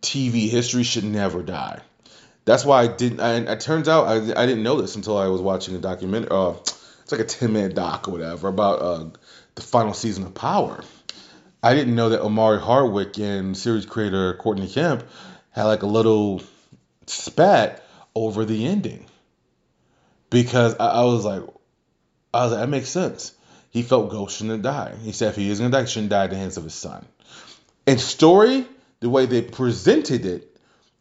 TV 0.00 0.48
history 0.48 0.82
should 0.82 1.04
never 1.04 1.42
die. 1.42 1.82
That's 2.44 2.64
why 2.64 2.82
I 2.82 2.86
didn't. 2.88 3.20
And 3.20 3.48
it 3.48 3.60
turns 3.60 3.88
out 3.88 4.06
I, 4.06 4.16
I 4.16 4.46
didn't 4.46 4.62
know 4.62 4.80
this 4.80 4.96
until 4.96 5.16
I 5.16 5.28
was 5.28 5.40
watching 5.40 5.74
a 5.76 5.78
documentary. 5.78 6.30
Uh, 6.30 6.54
it's 7.02 7.12
like 7.12 7.20
a 7.20 7.24
ten 7.24 7.52
minute 7.52 7.74
doc 7.74 8.08
or 8.08 8.12
whatever 8.12 8.48
about 8.48 8.82
uh, 8.82 9.04
the 9.54 9.62
final 9.62 9.94
season 9.94 10.24
of 10.24 10.34
Power. 10.34 10.82
I 11.62 11.74
didn't 11.74 11.94
know 11.94 12.08
that 12.08 12.22
Omari 12.22 12.60
Hardwick 12.60 13.18
and 13.18 13.56
series 13.56 13.86
creator 13.86 14.34
Courtney 14.34 14.66
Kemp 14.66 15.04
had 15.50 15.64
like 15.64 15.82
a 15.82 15.86
little 15.86 16.42
spat 17.06 17.84
over 18.14 18.44
the 18.44 18.66
ending 18.66 19.06
because 20.30 20.74
I, 20.80 20.86
I 20.88 21.04
was 21.04 21.24
like, 21.24 21.42
I 22.34 22.44
was 22.44 22.52
like, 22.52 22.60
that 22.60 22.68
makes 22.68 22.88
sense. 22.88 23.32
He 23.70 23.82
felt 23.82 24.10
Ghost 24.10 24.36
shouldn't 24.36 24.62
die. 24.62 24.94
He 25.02 25.12
said 25.12 25.28
if 25.28 25.36
he 25.36 25.50
is 25.50 25.58
gonna 25.60 25.70
die, 25.70 25.82
he 25.82 25.86
shouldn't 25.86 26.10
die 26.10 26.24
at 26.24 26.30
the 26.30 26.36
hands 26.36 26.56
of 26.56 26.64
his 26.64 26.74
son. 26.74 27.06
And 27.86 28.00
story, 28.00 28.66
the 29.00 29.08
way 29.08 29.26
they 29.26 29.42
presented 29.42 30.26
it, 30.26 30.51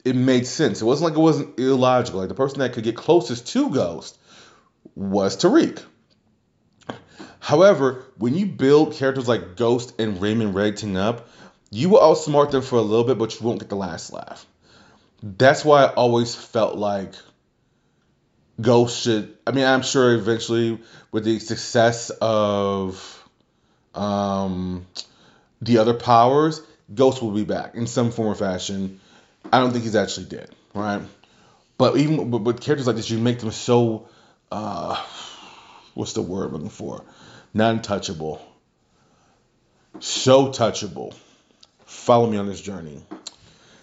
it 0.04 0.16
made 0.16 0.48
sense. 0.48 0.82
It 0.82 0.86
wasn't 0.86 1.12
like 1.12 1.18
it 1.18 1.22
wasn't 1.22 1.60
illogical. 1.60 2.20
Like 2.20 2.30
the 2.30 2.36
person 2.36 2.60
that 2.60 2.74
could 2.74 2.84
get 2.84 2.96
closest 2.96 3.48
to 3.50 3.70
Ghost 3.70 4.18
was 4.96 5.38
Tariq. 5.38 5.82
However, 7.40 8.04
when 8.18 8.36
you 8.36 8.46
build 8.46 8.94
characters 8.94 9.28
like 9.28 9.56
Ghost 9.56 10.00
and 10.00 10.22
Raymond 10.22 10.54
Reddington 10.54 10.96
up, 10.96 11.28
you 11.72 11.90
will 11.90 12.00
outsmart 12.00 12.52
them 12.52 12.62
for 12.62 12.78
a 12.78 12.82
little 12.82 13.06
bit, 13.06 13.18
but 13.18 13.40
you 13.40 13.46
won't 13.46 13.60
get 13.60 13.70
the 13.70 13.76
last 13.76 14.14
laugh. 14.14 14.46
That's 15.24 15.66
why 15.66 15.86
I 15.86 15.94
always 15.94 16.36
felt 16.36 16.78
like 16.78 17.14
Ghost 18.60 19.04
should. 19.04 19.36
I 19.48 19.52
mean, 19.52 19.66
I'm 19.66 19.82
sure 19.82 20.14
eventually 20.14 20.80
with 21.12 21.24
the 21.24 21.40
success 21.40 22.12
of 22.22 23.28
um, 23.96 24.86
the 25.62 25.80
other 25.80 25.94
powers, 25.94 26.62
Ghost 26.94 27.22
will 27.22 27.32
be 27.32 27.44
back 27.44 27.76
in 27.76 27.88
some 27.88 28.12
form 28.12 28.30
or 28.30 28.36
fashion. 28.36 29.00
I 29.52 29.60
don't 29.60 29.72
think 29.72 29.84
he's 29.84 29.96
actually 29.96 30.28
dead, 30.28 30.50
right? 30.74 31.02
But 31.78 31.98
even 31.98 32.32
with, 32.32 32.42
with 32.44 32.62
characters 32.62 32.88
like 32.88 32.96
this, 32.96 33.10
you 33.10 33.18
make 33.18 33.40
them 33.40 33.52
so. 33.52 34.08
Uh, 34.52 35.02
what's 35.94 36.14
the 36.14 36.22
word 36.22 36.48
I'm 36.48 36.54
looking 36.54 36.70
for? 36.70 37.04
Not 37.54 37.76
untouchable. 37.76 38.42
So 40.00 40.48
touchable. 40.48 41.16
Follow 41.86 42.30
me 42.30 42.38
on 42.38 42.48
this 42.48 42.62
journey. 42.62 43.02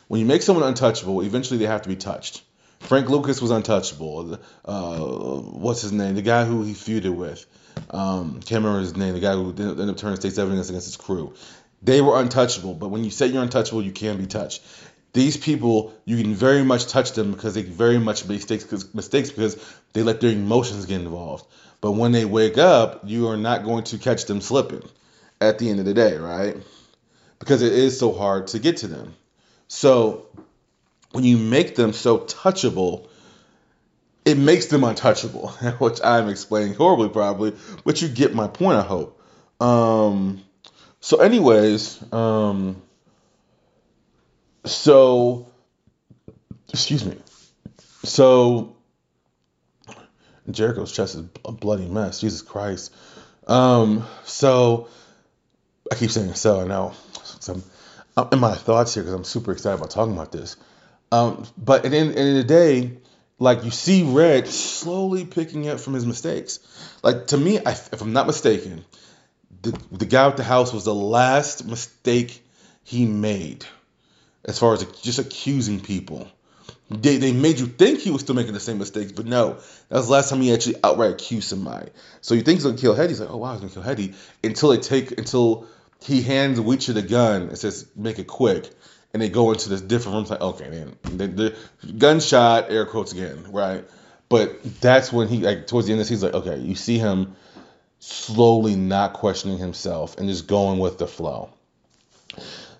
When 0.08 0.20
you 0.20 0.26
make 0.26 0.42
someone 0.42 0.66
untouchable, 0.66 1.20
eventually 1.22 1.58
they 1.58 1.66
have 1.66 1.82
to 1.82 1.88
be 1.88 1.96
touched. 1.96 2.42
Frank 2.80 3.10
Lucas 3.10 3.42
was 3.42 3.50
untouchable. 3.50 4.38
Uh, 4.64 4.98
what's 4.98 5.82
his 5.82 5.92
name? 5.92 6.14
The 6.14 6.22
guy 6.22 6.44
who 6.44 6.62
he 6.62 6.72
feuded 6.72 7.14
with. 7.14 7.44
Um, 7.90 8.40
can't 8.40 8.64
remember 8.64 8.80
his 8.80 8.96
name. 8.96 9.14
The 9.14 9.20
guy 9.20 9.34
who 9.34 9.50
ended 9.50 9.88
up 9.88 9.96
turning 9.96 10.16
state's 10.16 10.38
evidence 10.38 10.68
against 10.68 10.86
his 10.86 10.96
crew. 10.96 11.34
They 11.82 12.00
were 12.00 12.18
untouchable, 12.20 12.74
but 12.74 12.88
when 12.88 13.04
you 13.04 13.10
say 13.10 13.26
you're 13.26 13.42
untouchable, 13.42 13.82
you 13.82 13.92
can 13.92 14.16
be 14.16 14.26
touched. 14.26 14.62
These 15.18 15.36
people, 15.36 15.94
you 16.04 16.22
can 16.22 16.34
very 16.34 16.62
much 16.64 16.86
touch 16.86 17.12
them 17.12 17.32
because 17.32 17.54
they 17.54 17.62
very 17.62 17.98
much 17.98 18.26
make 18.28 18.48
mistakes, 18.48 18.94
mistakes 18.94 19.30
because 19.30 19.56
they 19.92 20.02
let 20.02 20.20
their 20.20 20.30
emotions 20.30 20.86
get 20.86 21.00
involved. 21.00 21.46
But 21.80 21.92
when 21.92 22.12
they 22.12 22.24
wake 22.24 22.58
up, 22.58 23.02
you 23.04 23.28
are 23.28 23.36
not 23.36 23.64
going 23.64 23.84
to 23.84 23.98
catch 23.98 24.26
them 24.26 24.40
slipping 24.40 24.82
at 25.40 25.58
the 25.58 25.70
end 25.70 25.80
of 25.80 25.86
the 25.86 25.94
day, 25.94 26.16
right? 26.16 26.56
because 27.38 27.62
it 27.62 27.72
is 27.72 27.98
so 27.98 28.12
hard 28.12 28.48
to 28.48 28.58
get 28.58 28.78
to 28.78 28.88
them. 28.88 29.14
So 29.68 30.26
when 31.12 31.24
you 31.24 31.38
make 31.38 31.76
them 31.76 31.92
so 31.92 32.18
touchable, 32.18 33.08
it 34.24 34.36
makes 34.36 34.66
them 34.66 34.84
untouchable, 34.84 35.48
which 35.78 36.00
I'm 36.02 36.28
explaining 36.28 36.74
horribly 36.74 37.08
probably, 37.08 37.54
but 37.84 38.02
you 38.02 38.08
get 38.08 38.34
my 38.34 38.48
point, 38.48 38.78
I 38.78 38.82
hope. 38.82 39.20
Um, 39.60 40.42
so, 41.00 41.18
anyways, 41.18 42.12
um, 42.12 42.82
so 44.68 45.46
excuse 46.72 47.04
me. 47.04 47.16
So 48.04 48.76
Jericho's 50.50 50.92
chest 50.92 51.14
is 51.14 51.24
a 51.44 51.52
bloody 51.52 51.86
mess. 51.86 52.20
Jesus 52.20 52.42
Christ. 52.42 52.94
Um, 53.46 54.04
so 54.24 54.88
I 55.90 55.94
keep 55.94 56.10
saying 56.10 56.34
so. 56.34 56.60
I 56.60 56.66
know. 56.66 56.92
I'm, 57.48 57.62
I'm 58.16 58.28
in 58.32 58.38
my 58.40 58.54
thoughts 58.54 58.94
here 58.94 59.02
because 59.02 59.14
I'm 59.14 59.24
super 59.24 59.52
excited 59.52 59.76
about 59.76 59.90
talking 59.90 60.12
about 60.12 60.32
this. 60.32 60.56
Um, 61.10 61.46
but 61.56 61.84
at 61.84 61.90
the 61.90 61.96
end, 61.96 62.16
end 62.16 62.28
of 62.28 62.34
the 62.34 62.44
day, 62.44 62.98
like 63.38 63.64
you 63.64 63.70
see 63.70 64.02
Red 64.02 64.48
slowly 64.48 65.24
picking 65.24 65.68
up 65.68 65.80
from 65.80 65.94
his 65.94 66.04
mistakes. 66.04 66.60
Like 67.02 67.28
to 67.28 67.38
me, 67.38 67.58
I, 67.58 67.72
if 67.72 68.02
I'm 68.02 68.12
not 68.12 68.26
mistaken, 68.26 68.84
the 69.62 69.78
the 69.92 70.06
guy 70.06 70.26
with 70.26 70.36
the 70.36 70.44
house 70.44 70.72
was 70.72 70.84
the 70.84 70.94
last 70.94 71.66
mistake 71.66 72.42
he 72.84 73.06
made, 73.06 73.64
as 74.48 74.58
far 74.58 74.72
as 74.72 74.84
just 75.02 75.18
accusing 75.18 75.78
people. 75.78 76.26
They, 76.90 77.18
they 77.18 77.32
made 77.32 77.58
you 77.58 77.66
think 77.66 78.00
he 78.00 78.10
was 78.10 78.22
still 78.22 78.34
making 78.34 78.54
the 78.54 78.60
same 78.60 78.78
mistakes, 78.78 79.12
but 79.12 79.26
no, 79.26 79.54
that 79.88 79.96
was 79.96 80.06
the 80.06 80.12
last 80.12 80.30
time 80.30 80.40
he 80.40 80.54
actually 80.54 80.76
outright 80.82 81.12
accused 81.12 81.48
somebody. 81.48 81.90
So 82.22 82.34
you 82.34 82.40
think 82.40 82.56
he's 82.56 82.64
gonna 82.64 82.78
kill 82.78 82.94
Heddie? 82.94 83.10
He's 83.10 83.20
like, 83.20 83.30
oh 83.30 83.36
wow, 83.36 83.52
he's 83.52 83.60
gonna 83.60 83.72
kill 83.72 83.82
Heddie 83.82 84.14
until 84.42 84.70
they 84.70 84.78
take 84.78 85.18
until 85.18 85.66
he 86.02 86.22
hands 86.22 86.58
Witcher 86.58 86.94
the 86.94 87.02
gun 87.02 87.42
and 87.42 87.58
says, 87.58 87.86
make 87.94 88.18
it 88.18 88.26
quick. 88.26 88.70
And 89.12 89.20
they 89.22 89.28
go 89.28 89.52
into 89.52 89.68
this 89.68 89.82
different 89.82 90.14
room. 90.14 90.22
It's 90.22 90.30
like, 90.30 90.40
okay, 90.40 90.68
man, 90.68 90.96
the, 91.02 91.26
the 91.26 91.92
gunshot, 91.92 92.70
air 92.70 92.86
quotes 92.86 93.12
again, 93.12 93.52
right? 93.52 93.84
But 94.28 94.80
that's 94.80 95.12
when 95.12 95.28
he, 95.28 95.38
like, 95.38 95.66
towards 95.66 95.86
the 95.86 95.92
end 95.92 96.00
of 96.00 96.06
this, 96.06 96.10
he's 96.10 96.22
like, 96.22 96.34
okay, 96.34 96.58
you 96.58 96.74
see 96.74 96.98
him 96.98 97.34
slowly 98.00 98.76
not 98.76 99.14
questioning 99.14 99.58
himself 99.58 100.18
and 100.18 100.28
just 100.28 100.46
going 100.46 100.78
with 100.78 100.98
the 100.98 101.06
flow. 101.06 101.50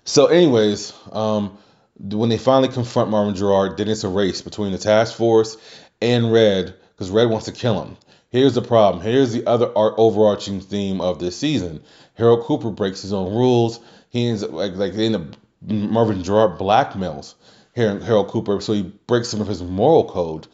So, 0.09 0.25
anyways, 0.25 0.91
um, 1.11 1.55
when 1.99 2.29
they 2.29 2.39
finally 2.39 2.73
confront 2.73 3.11
Marvin 3.11 3.35
Gerard, 3.35 3.77
then 3.77 3.87
it's 3.87 4.03
a 4.03 4.09
race 4.09 4.41
between 4.41 4.71
the 4.71 4.79
task 4.79 5.15
force 5.15 5.55
and 6.01 6.33
Red 6.33 6.73
because 6.95 7.11
Red 7.11 7.29
wants 7.29 7.45
to 7.45 7.51
kill 7.51 7.79
him. 7.79 7.95
Here's 8.31 8.55
the 8.55 8.63
problem. 8.63 9.03
Here's 9.03 9.33
the 9.33 9.45
other 9.45 9.71
overarching 9.75 10.61
theme 10.61 10.99
of 10.99 11.19
this 11.19 11.37
season. 11.37 11.83
Harold 12.15 12.45
Cooper 12.45 12.71
breaks 12.71 13.03
his 13.03 13.13
own 13.13 13.35
rules. 13.35 13.79
He 14.09 14.27
ends 14.27 14.41
up 14.41 14.51
like 14.51 14.73
like 14.77 14.95
in 14.95 15.11
the 15.11 15.37
Marvin 15.61 16.23
Gerard 16.23 16.57
blackmails 16.57 17.35
Harold 17.75 18.29
Cooper, 18.29 18.61
so 18.61 18.73
he 18.73 18.81
breaks 19.05 19.29
some 19.29 19.41
of 19.41 19.47
his 19.47 19.61
moral 19.61 20.09
code 20.09 20.47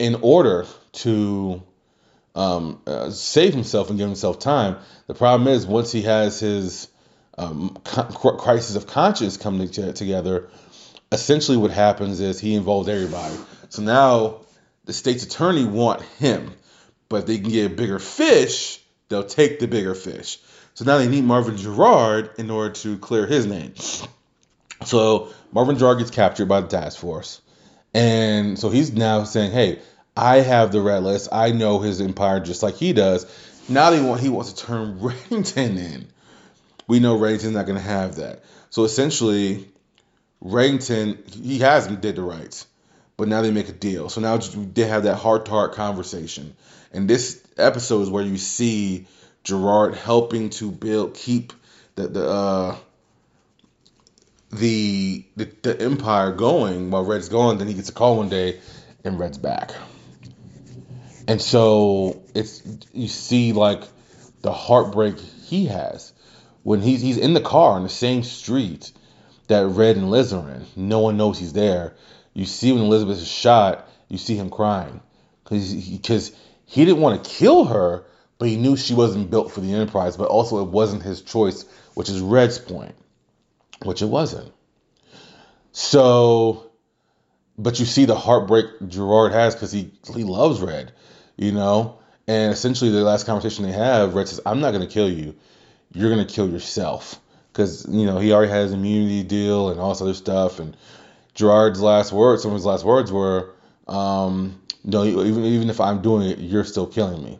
in 0.00 0.16
order 0.16 0.66
to 0.94 1.62
um, 2.34 2.82
uh, 2.88 3.10
save 3.10 3.54
himself 3.54 3.88
and 3.88 4.00
give 4.00 4.08
himself 4.08 4.40
time. 4.40 4.78
The 5.06 5.14
problem 5.14 5.46
is 5.46 5.64
once 5.64 5.92
he 5.92 6.02
has 6.02 6.40
his 6.40 6.88
um, 7.38 7.76
crisis 7.84 8.76
of 8.76 8.86
conscience 8.86 9.36
come 9.36 9.66
to- 9.68 9.92
together, 9.92 10.48
essentially 11.12 11.56
what 11.56 11.70
happens 11.70 12.20
is 12.20 12.40
he 12.40 12.54
involves 12.54 12.88
everybody. 12.88 13.34
So 13.68 13.82
now 13.82 14.40
the 14.84 14.92
state's 14.92 15.24
attorney 15.24 15.64
want 15.64 16.02
him, 16.02 16.52
but 17.08 17.20
if 17.20 17.26
they 17.26 17.38
can 17.38 17.50
get 17.50 17.72
a 17.72 17.74
bigger 17.74 17.98
fish, 17.98 18.80
they'll 19.08 19.24
take 19.24 19.58
the 19.58 19.68
bigger 19.68 19.94
fish. 19.94 20.38
So 20.74 20.84
now 20.84 20.98
they 20.98 21.08
need 21.08 21.24
Marvin 21.24 21.56
Gerard 21.56 22.30
in 22.38 22.50
order 22.50 22.74
to 22.74 22.98
clear 22.98 23.26
his 23.26 23.46
name. 23.46 23.74
So 24.84 25.30
Marvin 25.52 25.78
Gerard 25.78 25.98
gets 25.98 26.10
captured 26.10 26.46
by 26.46 26.60
the 26.60 26.68
task 26.68 26.98
force. 26.98 27.40
And 27.94 28.58
so 28.58 28.68
he's 28.68 28.92
now 28.92 29.24
saying, 29.24 29.52
hey, 29.52 29.80
I 30.16 30.36
have 30.40 30.72
the 30.72 30.80
red 30.80 31.02
list. 31.02 31.28
I 31.32 31.52
know 31.52 31.78
his 31.78 32.00
empire 32.00 32.40
just 32.40 32.62
like 32.62 32.74
he 32.74 32.92
does. 32.92 33.26
Now 33.68 33.90
they 33.90 34.00
want 34.00 34.20
he 34.20 34.28
wants 34.28 34.52
to 34.52 34.66
turn 34.66 34.98
Reddington 35.00 35.78
in. 35.78 36.08
We 36.86 37.00
know 37.00 37.18
Reddington's 37.18 37.52
not 37.52 37.66
going 37.66 37.78
to 37.78 37.84
have 37.84 38.16
that. 38.16 38.44
So 38.70 38.84
essentially, 38.84 39.68
Reddington 40.44 41.34
he 41.34 41.58
has 41.60 41.86
did 41.86 42.16
the 42.16 42.22
rights, 42.22 42.66
but 43.16 43.28
now 43.28 43.42
they 43.42 43.50
make 43.50 43.68
a 43.68 43.72
deal. 43.72 44.08
So 44.08 44.20
now 44.20 44.36
they 44.36 44.84
have 44.84 45.04
that 45.04 45.16
heart 45.16 45.46
to 45.46 45.50
heart 45.50 45.74
conversation. 45.74 46.54
And 46.92 47.08
this 47.08 47.42
episode 47.56 48.02
is 48.02 48.10
where 48.10 48.24
you 48.24 48.36
see 48.36 49.06
Gerard 49.44 49.94
helping 49.94 50.50
to 50.50 50.70
build 50.70 51.14
keep 51.14 51.52
the 51.94 52.08
the 52.08 52.28
uh, 52.28 52.76
the, 54.52 55.24
the 55.36 55.44
the 55.62 55.80
empire 55.80 56.32
going 56.32 56.90
while 56.90 57.04
Red's 57.04 57.28
gone. 57.28 57.58
Then 57.58 57.66
he 57.66 57.74
gets 57.74 57.88
a 57.88 57.92
call 57.92 58.18
one 58.18 58.28
day, 58.28 58.60
and 59.04 59.18
Red's 59.18 59.38
back. 59.38 59.72
And 61.28 61.40
so 61.42 62.22
it's 62.34 62.62
you 62.92 63.08
see 63.08 63.52
like 63.52 63.82
the 64.42 64.52
heartbreak 64.52 65.18
he 65.18 65.66
has 65.66 66.12
when 66.66 66.80
he's 66.80 67.00
he's 67.00 67.16
in 67.16 67.32
the 67.32 67.40
car 67.40 67.74
on 67.74 67.84
the 67.84 67.88
same 67.88 68.24
street 68.24 68.90
that 69.46 69.68
Red 69.68 69.94
and 69.94 70.10
Liz 70.10 70.32
are 70.32 70.50
in. 70.50 70.66
No 70.74 70.98
one 70.98 71.16
knows 71.16 71.38
he's 71.38 71.52
there. 71.52 71.94
You 72.34 72.44
see 72.44 72.72
when 72.72 72.82
Elizabeth 72.82 73.18
is 73.18 73.28
shot, 73.28 73.88
you 74.08 74.18
see 74.18 74.34
him 74.34 74.50
crying 74.50 75.00
because 75.44 75.70
he 75.70 75.98
didn't 76.84 77.00
want 77.00 77.22
to 77.22 77.30
kill 77.30 77.66
her, 77.66 78.04
but 78.38 78.48
he 78.48 78.56
knew 78.56 78.76
she 78.76 78.94
wasn't 78.94 79.30
built 79.30 79.52
for 79.52 79.60
the 79.60 79.72
Enterprise. 79.72 80.16
But 80.16 80.28
also 80.28 80.60
it 80.60 80.68
wasn't 80.68 81.04
his 81.04 81.22
choice, 81.22 81.64
which 81.94 82.08
is 82.08 82.20
Red's 82.20 82.58
point, 82.58 82.96
which 83.84 84.02
it 84.02 84.06
wasn't. 84.06 84.52
So, 85.70 86.72
but 87.56 87.78
you 87.78 87.86
see 87.86 88.06
the 88.06 88.16
heartbreak 88.16 88.66
Gerard 88.88 89.30
has 89.30 89.54
because 89.54 89.70
he 89.70 89.92
he 90.12 90.24
loves 90.24 90.60
Red 90.60 90.92
you 91.36 91.52
know? 91.52 91.98
And 92.26 92.52
essentially, 92.52 92.90
the 92.90 93.02
last 93.02 93.24
conversation 93.24 93.64
they 93.64 93.72
have, 93.72 94.14
Red 94.14 94.28
says, 94.28 94.40
I'm 94.44 94.60
not 94.60 94.72
going 94.72 94.86
to 94.86 94.92
kill 94.92 95.08
you. 95.08 95.36
You're 95.96 96.14
to 96.14 96.24
kill 96.26 96.48
yourself. 96.48 97.18
Because, 97.52 97.86
you 97.88 98.04
know, 98.04 98.18
he 98.18 98.32
already 98.32 98.52
has 98.52 98.72
immunity 98.72 99.22
deal 99.22 99.70
and 99.70 99.80
all 99.80 99.88
this 99.88 100.02
other 100.02 100.12
stuff. 100.12 100.60
And 100.60 100.76
Gerard's 101.34 101.80
last 101.80 102.12
words, 102.12 102.42
some 102.42 102.50
of 102.50 102.56
his 102.56 102.66
last 102.66 102.84
words 102.84 103.10
were, 103.10 103.54
um, 103.88 104.60
no, 104.84 105.04
even, 105.04 105.44
even 105.44 105.70
if 105.70 105.80
I'm 105.80 106.02
doing 106.02 106.28
it, 106.28 106.38
you're 106.38 106.64
still 106.64 106.86
killing 106.86 107.24
me. 107.24 107.38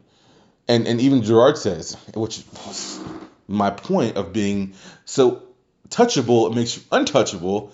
And, 0.68 0.86
and 0.88 1.02
even 1.02 1.22
Gerard 1.22 1.58
says, 1.58 1.96
which 2.14 2.42
was 2.66 2.98
my 3.46 3.70
point 3.70 4.16
of 4.16 4.32
being 4.32 4.72
so 5.04 5.42
touchable, 5.90 6.50
it 6.50 6.54
makes 6.54 6.78
you 6.78 6.82
untouchable. 6.90 7.72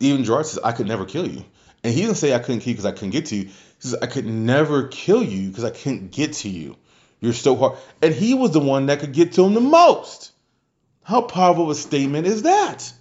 Even 0.00 0.24
Gerard 0.24 0.46
says, 0.46 0.60
I 0.64 0.72
could 0.72 0.86
never 0.86 1.04
kill 1.04 1.28
you. 1.28 1.44
And 1.84 1.92
he 1.92 2.00
didn't 2.00 2.16
say 2.16 2.34
I 2.34 2.38
couldn't 2.38 2.60
kill 2.60 2.70
you 2.70 2.74
because 2.76 2.86
I 2.86 2.92
couldn't 2.92 3.10
get 3.10 3.26
to 3.26 3.36
you. 3.36 3.44
He 3.44 3.52
says, 3.80 3.96
I 4.00 4.06
could 4.06 4.24
never 4.24 4.88
kill 4.88 5.22
you 5.22 5.48
because 5.48 5.64
I 5.64 5.70
couldn't 5.70 6.12
get 6.12 6.32
to 6.34 6.48
you. 6.48 6.76
You're 7.20 7.32
so 7.32 7.56
hard. 7.56 7.78
And 8.00 8.14
he 8.14 8.34
was 8.34 8.52
the 8.52 8.60
one 8.60 8.86
that 8.86 9.00
could 9.00 9.12
get 9.12 9.32
to 9.32 9.44
him 9.44 9.54
the 9.54 9.60
most. 9.60 10.32
How 11.02 11.22
powerful 11.22 11.70
a 11.70 11.74
statement 11.74 12.26
is 12.26 12.42
that? 12.42 12.92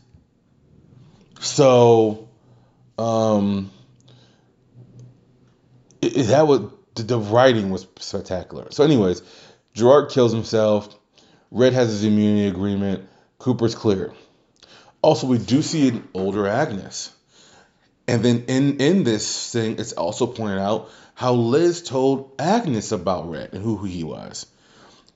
So, 1.39 2.29
um, 2.97 3.69
it, 6.01 6.27
that 6.27 6.47
was 6.47 6.71
the, 6.95 7.03
the 7.03 7.19
writing 7.19 7.69
was 7.69 7.85
spectacular. 7.99 8.67
So, 8.71 8.83
anyways, 8.83 9.21
Gerard 9.73 10.09
kills 10.09 10.31
himself. 10.31 10.97
Red 11.51 11.73
has 11.73 11.89
his 11.89 12.03
immunity 12.03 12.47
agreement. 12.47 13.07
Cooper's 13.37 13.75
clear. 13.75 14.13
Also, 15.01 15.27
we 15.27 15.37
do 15.37 15.61
see 15.61 15.89
an 15.89 16.07
older 16.13 16.47
Agnes. 16.47 17.13
And 18.07 18.23
then 18.23 18.45
in 18.47 18.79
in 18.79 19.03
this 19.03 19.51
thing, 19.51 19.79
it's 19.79 19.93
also 19.93 20.27
pointed 20.27 20.59
out 20.59 20.89
how 21.13 21.33
Liz 21.33 21.81
told 21.81 22.31
Agnes 22.39 22.91
about 22.91 23.29
Red 23.29 23.53
and 23.53 23.63
who 23.63 23.75
who 23.75 23.85
he 23.85 24.03
was. 24.03 24.45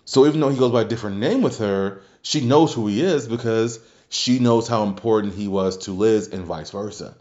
So 0.05 0.25
even 0.27 0.41
though 0.41 0.49
he 0.49 0.57
goes 0.57 0.71
by 0.71 0.81
a 0.81 0.85
different 0.85 1.17
name 1.17 1.41
with 1.41 1.59
her, 1.59 2.01
she 2.21 2.41
knows 2.41 2.73
who 2.73 2.87
he 2.87 3.01
is 3.01 3.27
because 3.27 3.79
she 4.09 4.39
knows 4.39 4.67
how 4.67 4.83
important 4.83 5.33
he 5.33 5.47
was 5.47 5.77
to 5.85 5.91
Liz 5.91 6.27
and 6.27 6.43
vice 6.43 6.71
versa. 6.71 7.15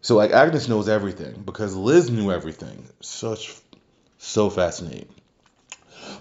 So 0.00 0.16
like 0.16 0.30
Agnes 0.30 0.68
knows 0.68 0.88
everything 0.88 1.42
because 1.44 1.76
Liz 1.76 2.10
knew 2.10 2.32
everything. 2.32 2.86
Such 3.00 3.54
so 4.18 4.48
fascinating. 4.48 5.08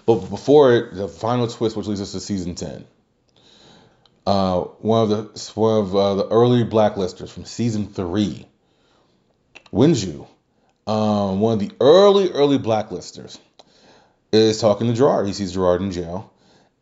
But 0.05 0.29
before 0.29 0.89
the 0.91 1.07
final 1.07 1.47
twist, 1.47 1.77
which 1.77 1.87
leads 1.87 2.01
us 2.01 2.11
to 2.11 2.19
season 2.19 2.55
ten. 2.55 2.85
Uh, 4.25 4.61
one 4.61 5.03
of 5.03 5.09
the 5.09 5.51
one 5.55 5.79
of 5.79 5.95
uh, 5.95 6.15
the 6.15 6.27
early 6.27 6.63
blacklisters 6.63 7.29
from 7.29 7.45
season 7.45 7.87
three, 7.87 8.47
Winju, 9.73 10.27
um, 10.85 11.39
one 11.39 11.53
of 11.53 11.59
the 11.59 11.71
early 11.81 12.29
early 12.29 12.59
blacklisters, 12.59 13.39
is 14.31 14.59
talking 14.59 14.87
to 14.87 14.93
Gerard. 14.93 15.25
He 15.25 15.33
sees 15.33 15.53
Gerard 15.53 15.81
in 15.81 15.91
jail, 15.91 16.31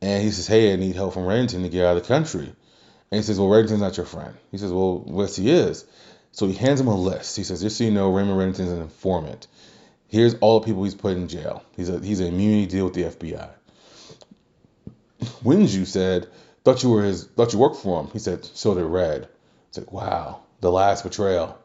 and 0.01 0.21
he 0.21 0.31
says, 0.31 0.47
"Hey, 0.47 0.73
I 0.73 0.75
need 0.75 0.95
help 0.95 1.13
from 1.13 1.23
Reddington 1.23 1.63
to 1.63 1.69
get 1.69 1.85
out 1.85 1.95
of 1.95 2.03
the 2.03 2.07
country." 2.07 2.53
And 3.11 3.17
he 3.17 3.21
says, 3.21 3.39
"Well, 3.39 3.47
Reddington's 3.47 3.79
not 3.79 3.95
your 3.95 4.05
friend." 4.05 4.35
He 4.51 4.57
says, 4.57 4.73
"Well, 4.73 5.05
yes, 5.07 5.37
he 5.37 5.49
is." 5.49 5.85
So 6.33 6.45
he 6.45 6.53
hands 6.53 6.81
him 6.81 6.87
a 6.87 6.95
list. 6.95 7.37
He 7.37 7.43
says, 7.43 7.61
"Just 7.61 7.77
so 7.77 7.85
you 7.85 7.91
know, 7.91 8.11
Raymond 8.11 8.37
Reddington's 8.37 8.71
an 8.71 8.81
informant. 8.81 9.47
Here's 10.09 10.35
all 10.35 10.59
the 10.59 10.65
people 10.65 10.83
he's 10.83 10.95
put 10.95 11.15
in 11.15 11.29
jail. 11.29 11.63
He's 11.77 11.87
a 11.87 11.99
he's 12.01 12.19
an 12.19 12.27
immunity 12.27 12.65
deal 12.65 12.85
with 12.85 12.95
the 12.95 13.03
FBI." 13.03 13.49
Winju 15.43 15.85
said, 15.85 16.27
thought 16.63 16.83
you 16.83 16.89
were 16.89 17.03
his, 17.03 17.25
thought 17.25 17.53
you 17.53 17.59
worked 17.59 17.77
for 17.77 18.01
him. 18.01 18.09
He 18.11 18.19
said, 18.19 18.45
so 18.45 18.73
did 18.75 18.83
Red. 18.83 19.27
It's 19.69 19.77
like, 19.77 19.91
wow, 19.91 20.41
the 20.61 20.71
last 20.71 21.03
betrayal, 21.03 21.57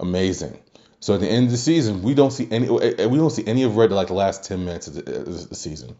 amazing. 0.00 0.58
So 1.00 1.14
at 1.14 1.20
the 1.20 1.28
end 1.28 1.46
of 1.46 1.52
the 1.52 1.58
season, 1.58 2.02
we 2.02 2.14
don't 2.14 2.32
see 2.32 2.48
any, 2.50 2.66
eh, 2.66 2.94
eh, 2.98 3.06
we 3.06 3.18
don't 3.18 3.30
see 3.30 3.46
any 3.46 3.62
of 3.62 3.76
Red 3.76 3.92
like 3.92 4.08
the 4.08 4.14
last 4.14 4.44
ten 4.44 4.64
minutes 4.64 4.88
of 4.88 4.94
the, 4.94 5.08
eh, 5.08 5.20
of 5.20 5.48
the 5.48 5.54
season. 5.54 5.96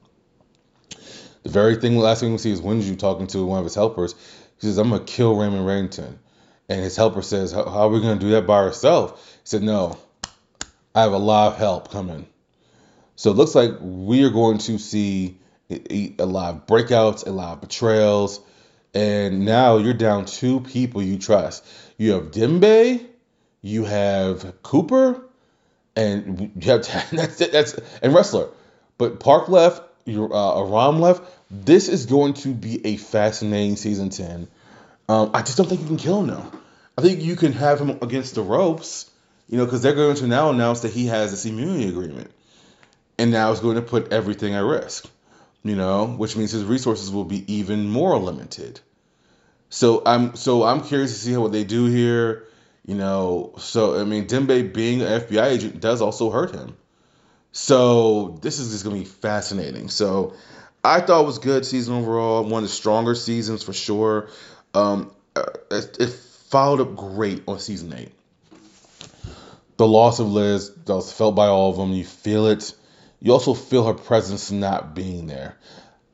The 1.44 1.50
very 1.50 1.76
thing, 1.76 1.96
last 1.96 2.20
thing 2.20 2.32
we 2.32 2.38
see 2.38 2.50
is 2.50 2.60
Winju 2.60 2.98
talking 2.98 3.28
to 3.28 3.44
one 3.44 3.58
of 3.58 3.64
his 3.64 3.76
helpers. 3.76 4.14
He 4.60 4.66
says, 4.66 4.76
"I'm 4.76 4.90
gonna 4.90 5.04
kill 5.04 5.36
Raymond 5.36 5.64
Reddington," 5.64 6.18
and 6.68 6.80
his 6.80 6.96
helper 6.96 7.22
says, 7.22 7.52
"How, 7.52 7.64
how 7.64 7.82
are 7.82 7.88
we 7.88 8.00
gonna 8.00 8.18
do 8.18 8.30
that 8.30 8.46
by 8.46 8.56
ourselves?" 8.56 9.12
He 9.12 9.44
said, 9.44 9.62
"No, 9.62 9.96
I 10.96 11.02
have 11.02 11.12
a 11.12 11.18
lot 11.18 11.52
of 11.52 11.58
help 11.58 11.92
coming." 11.92 12.26
So 13.14 13.30
it 13.30 13.36
looks 13.36 13.54
like 13.54 13.72
we 13.80 14.24
are 14.24 14.30
going 14.30 14.58
to 14.58 14.78
see 14.78 15.38
a 15.70 16.24
lot 16.24 16.54
of 16.54 16.66
breakouts, 16.66 17.26
a 17.26 17.30
lot 17.30 17.54
of 17.54 17.60
betrayals, 17.60 18.40
and 18.94 19.44
now 19.44 19.76
you're 19.76 19.94
down 19.94 20.24
two 20.24 20.60
people 20.60 21.02
you 21.02 21.18
trust. 21.18 21.64
You 21.98 22.12
have 22.12 22.30
Dembe, 22.30 23.04
you 23.60 23.84
have 23.84 24.62
Cooper, 24.62 25.22
and 25.94 26.52
you 26.56 26.70
have 26.70 26.86
that's 27.12 27.36
that's 27.36 27.74
and 28.02 28.14
Ressler. 28.14 28.50
But 28.96 29.20
Park 29.20 29.48
left, 29.48 29.82
your 30.06 30.32
uh, 30.32 30.60
Aram 30.60 31.00
left. 31.00 31.22
This 31.50 31.88
is 31.88 32.06
going 32.06 32.34
to 32.34 32.54
be 32.54 32.84
a 32.86 32.96
fascinating 32.96 33.76
season 33.76 34.10
ten. 34.10 34.48
Um, 35.08 35.30
I 35.34 35.42
just 35.42 35.56
don't 35.56 35.68
think 35.68 35.82
you 35.82 35.86
can 35.86 35.96
kill 35.96 36.20
him 36.20 36.28
now. 36.28 36.50
I 36.96 37.02
think 37.02 37.22
you 37.22 37.36
can 37.36 37.52
have 37.52 37.80
him 37.80 37.90
against 38.02 38.34
the 38.34 38.42
ropes, 38.42 39.10
you 39.48 39.56
know, 39.56 39.64
because 39.64 39.82
they're 39.82 39.94
going 39.94 40.16
to 40.16 40.26
now 40.26 40.50
announce 40.50 40.80
that 40.80 40.92
he 40.92 41.06
has 41.06 41.30
this 41.30 41.46
immunity 41.46 41.88
agreement, 41.88 42.30
and 43.18 43.30
now 43.30 43.52
it's 43.52 43.60
going 43.60 43.76
to 43.76 43.82
put 43.82 44.12
everything 44.12 44.54
at 44.54 44.64
risk 44.64 45.08
you 45.68 45.76
know, 45.76 46.06
which 46.06 46.36
means 46.36 46.52
his 46.52 46.64
resources 46.64 47.10
will 47.10 47.24
be 47.24 47.52
even 47.52 47.88
more 47.88 48.18
limited. 48.18 48.80
So 49.70 50.02
I'm 50.06 50.34
so 50.36 50.64
I'm 50.64 50.82
curious 50.82 51.12
to 51.12 51.18
see 51.18 51.36
what 51.36 51.52
they 51.52 51.64
do 51.64 51.86
here. 51.86 52.46
You 52.86 52.94
know, 52.94 53.54
so 53.58 54.00
I 54.00 54.04
mean, 54.04 54.26
Dembe 54.26 54.72
being 54.72 55.02
an 55.02 55.20
FBI 55.20 55.44
agent 55.44 55.80
does 55.80 56.00
also 56.00 56.30
hurt 56.30 56.54
him. 56.54 56.76
So 57.52 58.38
this 58.40 58.58
is 58.58 58.70
just 58.70 58.84
gonna 58.84 58.96
be 58.96 59.04
fascinating. 59.04 59.88
So 59.90 60.34
I 60.82 61.00
thought 61.00 61.22
it 61.22 61.26
was 61.26 61.38
good 61.38 61.66
season 61.66 61.96
overall. 61.96 62.44
One 62.44 62.62
of 62.62 62.68
the 62.70 62.74
stronger 62.74 63.14
seasons 63.14 63.62
for 63.62 63.72
sure. 63.74 64.30
Um, 64.72 65.10
uh, 65.36 65.44
it, 65.70 65.96
it 66.00 66.10
followed 66.10 66.80
up 66.80 66.96
great 66.96 67.42
on 67.46 67.58
season 67.58 67.92
eight. 67.92 68.12
The 69.76 69.86
loss 69.86 70.18
of 70.18 70.32
Liz 70.32 70.70
that 70.86 70.94
was 70.94 71.12
felt 71.12 71.34
by 71.34 71.46
all 71.46 71.70
of 71.70 71.76
them. 71.76 71.92
You 71.92 72.04
feel 72.04 72.46
it 72.46 72.72
you 73.20 73.32
also 73.32 73.54
feel 73.54 73.86
her 73.86 73.94
presence 73.94 74.50
not 74.50 74.94
being 74.94 75.26
there. 75.26 75.56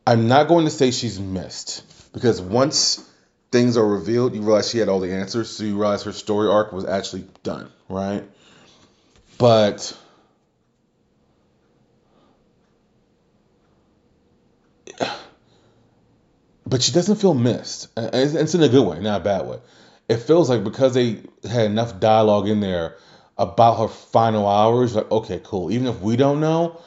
I'm 0.06 0.28
not 0.28 0.48
going 0.48 0.64
to 0.64 0.70
say 0.70 0.90
she's 0.90 1.18
missed 1.18 1.82
because 2.12 2.40
once 2.40 3.08
things 3.50 3.76
are 3.76 3.86
revealed, 3.86 4.34
you 4.34 4.42
realize 4.42 4.70
she 4.70 4.78
had 4.78 4.88
all 4.88 5.00
the 5.00 5.12
answers, 5.12 5.50
so 5.50 5.64
you 5.64 5.78
realize 5.78 6.02
her 6.04 6.12
story 6.12 6.48
arc 6.48 6.72
was 6.72 6.84
actually 6.84 7.26
done, 7.42 7.70
right? 7.88 8.24
But 9.38 9.96
but 16.66 16.82
she 16.82 16.92
doesn't 16.92 17.16
feel 17.16 17.34
missed. 17.34 17.88
It's 17.96 18.54
in 18.54 18.62
a 18.62 18.68
good 18.68 18.86
way, 18.86 19.00
not 19.00 19.20
a 19.20 19.24
bad 19.24 19.46
way. 19.46 19.58
It 20.08 20.18
feels 20.18 20.50
like 20.50 20.64
because 20.64 20.94
they 20.94 21.22
had 21.48 21.66
enough 21.66 22.00
dialogue 22.00 22.48
in 22.48 22.60
there 22.60 22.96
about 23.38 23.78
her 23.78 23.88
final 23.88 24.48
hours, 24.48 24.94
like 24.94 25.10
okay, 25.10 25.40
cool. 25.42 25.70
Even 25.70 25.86
if 25.86 26.00
we 26.00 26.16
don't 26.16 26.40
know, 26.40 26.80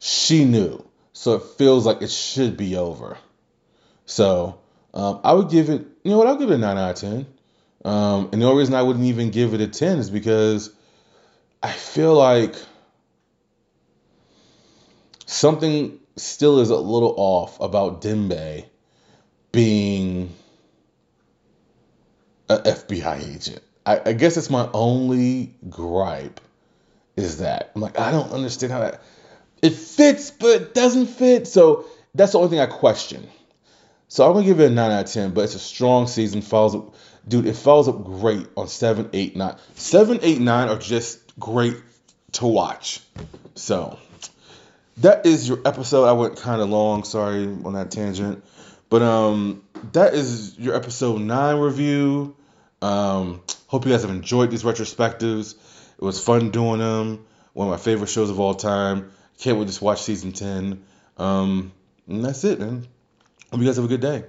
she 0.00 0.44
knew. 0.44 0.84
So 1.12 1.34
it 1.34 1.42
feels 1.58 1.86
like 1.86 2.02
it 2.02 2.10
should 2.10 2.56
be 2.56 2.76
over. 2.76 3.18
So 4.06 4.58
um, 4.92 5.20
I 5.22 5.32
would 5.34 5.50
give 5.50 5.68
it, 5.68 5.86
you 6.02 6.10
know 6.10 6.18
what, 6.18 6.26
I'll 6.26 6.36
give 6.36 6.50
it 6.50 6.54
a 6.54 6.58
9 6.58 6.78
out 6.78 6.90
of 6.90 6.96
10. 6.96 7.26
Um, 7.84 8.30
and 8.32 8.42
the 8.42 8.46
only 8.46 8.58
reason 8.58 8.74
I 8.74 8.82
wouldn't 8.82 9.04
even 9.04 9.30
give 9.30 9.54
it 9.54 9.60
a 9.60 9.68
10 9.68 9.98
is 9.98 10.10
because 10.10 10.72
I 11.62 11.70
feel 11.70 12.14
like 12.14 12.54
something 15.26 16.00
still 16.16 16.60
is 16.60 16.70
a 16.70 16.76
little 16.76 17.14
off 17.16 17.60
about 17.60 18.02
Dembe 18.02 18.64
being 19.52 20.34
an 22.48 22.58
FBI 22.58 23.34
agent. 23.34 23.60
I, 23.86 24.00
I 24.06 24.12
guess 24.12 24.36
it's 24.36 24.50
my 24.50 24.68
only 24.72 25.54
gripe 25.68 26.40
is 27.16 27.38
that. 27.38 27.72
I'm 27.74 27.80
like, 27.80 27.98
I 27.98 28.10
don't 28.10 28.32
understand 28.32 28.72
how 28.72 28.80
that 28.80 29.02
it 29.62 29.74
fits, 29.74 30.30
but 30.30 30.48
it 30.48 30.74
doesn't 30.74 31.06
fit. 31.06 31.46
So 31.46 31.86
that's 32.14 32.32
the 32.32 32.38
only 32.38 32.50
thing 32.50 32.60
I 32.60 32.66
question. 32.66 33.28
So 34.08 34.26
I'm 34.26 34.32
gonna 34.32 34.44
give 34.44 34.58
it 34.60 34.72
a 34.72 34.74
nine 34.74 34.90
out 34.90 35.04
of 35.04 35.12
ten, 35.12 35.30
but 35.32 35.44
it's 35.44 35.54
a 35.54 35.60
strong 35.60 36.08
season. 36.08 36.42
Follows 36.42 36.74
up, 36.74 36.94
dude. 37.28 37.46
It 37.46 37.54
follows 37.54 37.86
up 37.86 38.04
great 38.04 38.48
on 38.56 38.66
seven, 38.66 39.08
eight, 39.12 39.36
nine. 39.36 39.56
Seven, 39.74 40.18
eight, 40.22 40.40
nine 40.40 40.68
are 40.68 40.78
just 40.78 41.20
great 41.38 41.76
to 42.32 42.46
watch. 42.46 43.00
So 43.54 43.98
that 44.96 45.26
is 45.26 45.48
your 45.48 45.60
episode. 45.64 46.06
I 46.06 46.12
went 46.12 46.38
kind 46.38 46.60
of 46.60 46.68
long. 46.68 47.04
Sorry 47.04 47.44
on 47.44 47.74
that 47.74 47.92
tangent, 47.92 48.44
but 48.88 49.02
um, 49.02 49.62
that 49.92 50.14
is 50.14 50.58
your 50.58 50.74
episode 50.74 51.20
nine 51.20 51.58
review. 51.58 52.34
Um, 52.82 53.42
hope 53.68 53.84
you 53.84 53.92
guys 53.92 54.02
have 54.02 54.10
enjoyed 54.10 54.50
these 54.50 54.64
retrospectives. 54.64 55.54
It 55.98 56.04
was 56.04 56.22
fun 56.22 56.50
doing 56.50 56.80
them. 56.80 57.26
One 57.52 57.68
of 57.68 57.70
my 57.70 57.76
favorite 57.76 58.08
shows 58.08 58.30
of 58.30 58.40
all 58.40 58.54
time. 58.54 59.12
Can't 59.40 59.58
wait 59.58 59.68
to 59.68 59.84
watch 59.84 60.02
season 60.02 60.32
10. 60.32 60.84
Um, 61.16 61.72
and 62.06 62.22
that's 62.22 62.44
it, 62.44 62.60
man. 62.60 62.86
Hope 63.50 63.60
you 63.60 63.66
guys 63.66 63.76
have 63.76 63.86
a 63.86 63.88
good 63.88 64.02
day. 64.02 64.24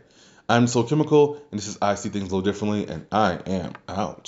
I'm 0.48 0.68
Soul 0.68 0.86
Chemical, 0.86 1.36
and 1.52 1.60
this 1.60 1.68
is 1.68 1.78
I 1.82 1.96
See 1.96 2.10
Things 2.10 2.32
a 2.32 2.36
Little 2.36 2.42
Differently, 2.42 2.88
and 2.88 3.06
I 3.12 3.34
am 3.46 3.74
out. 3.90 4.20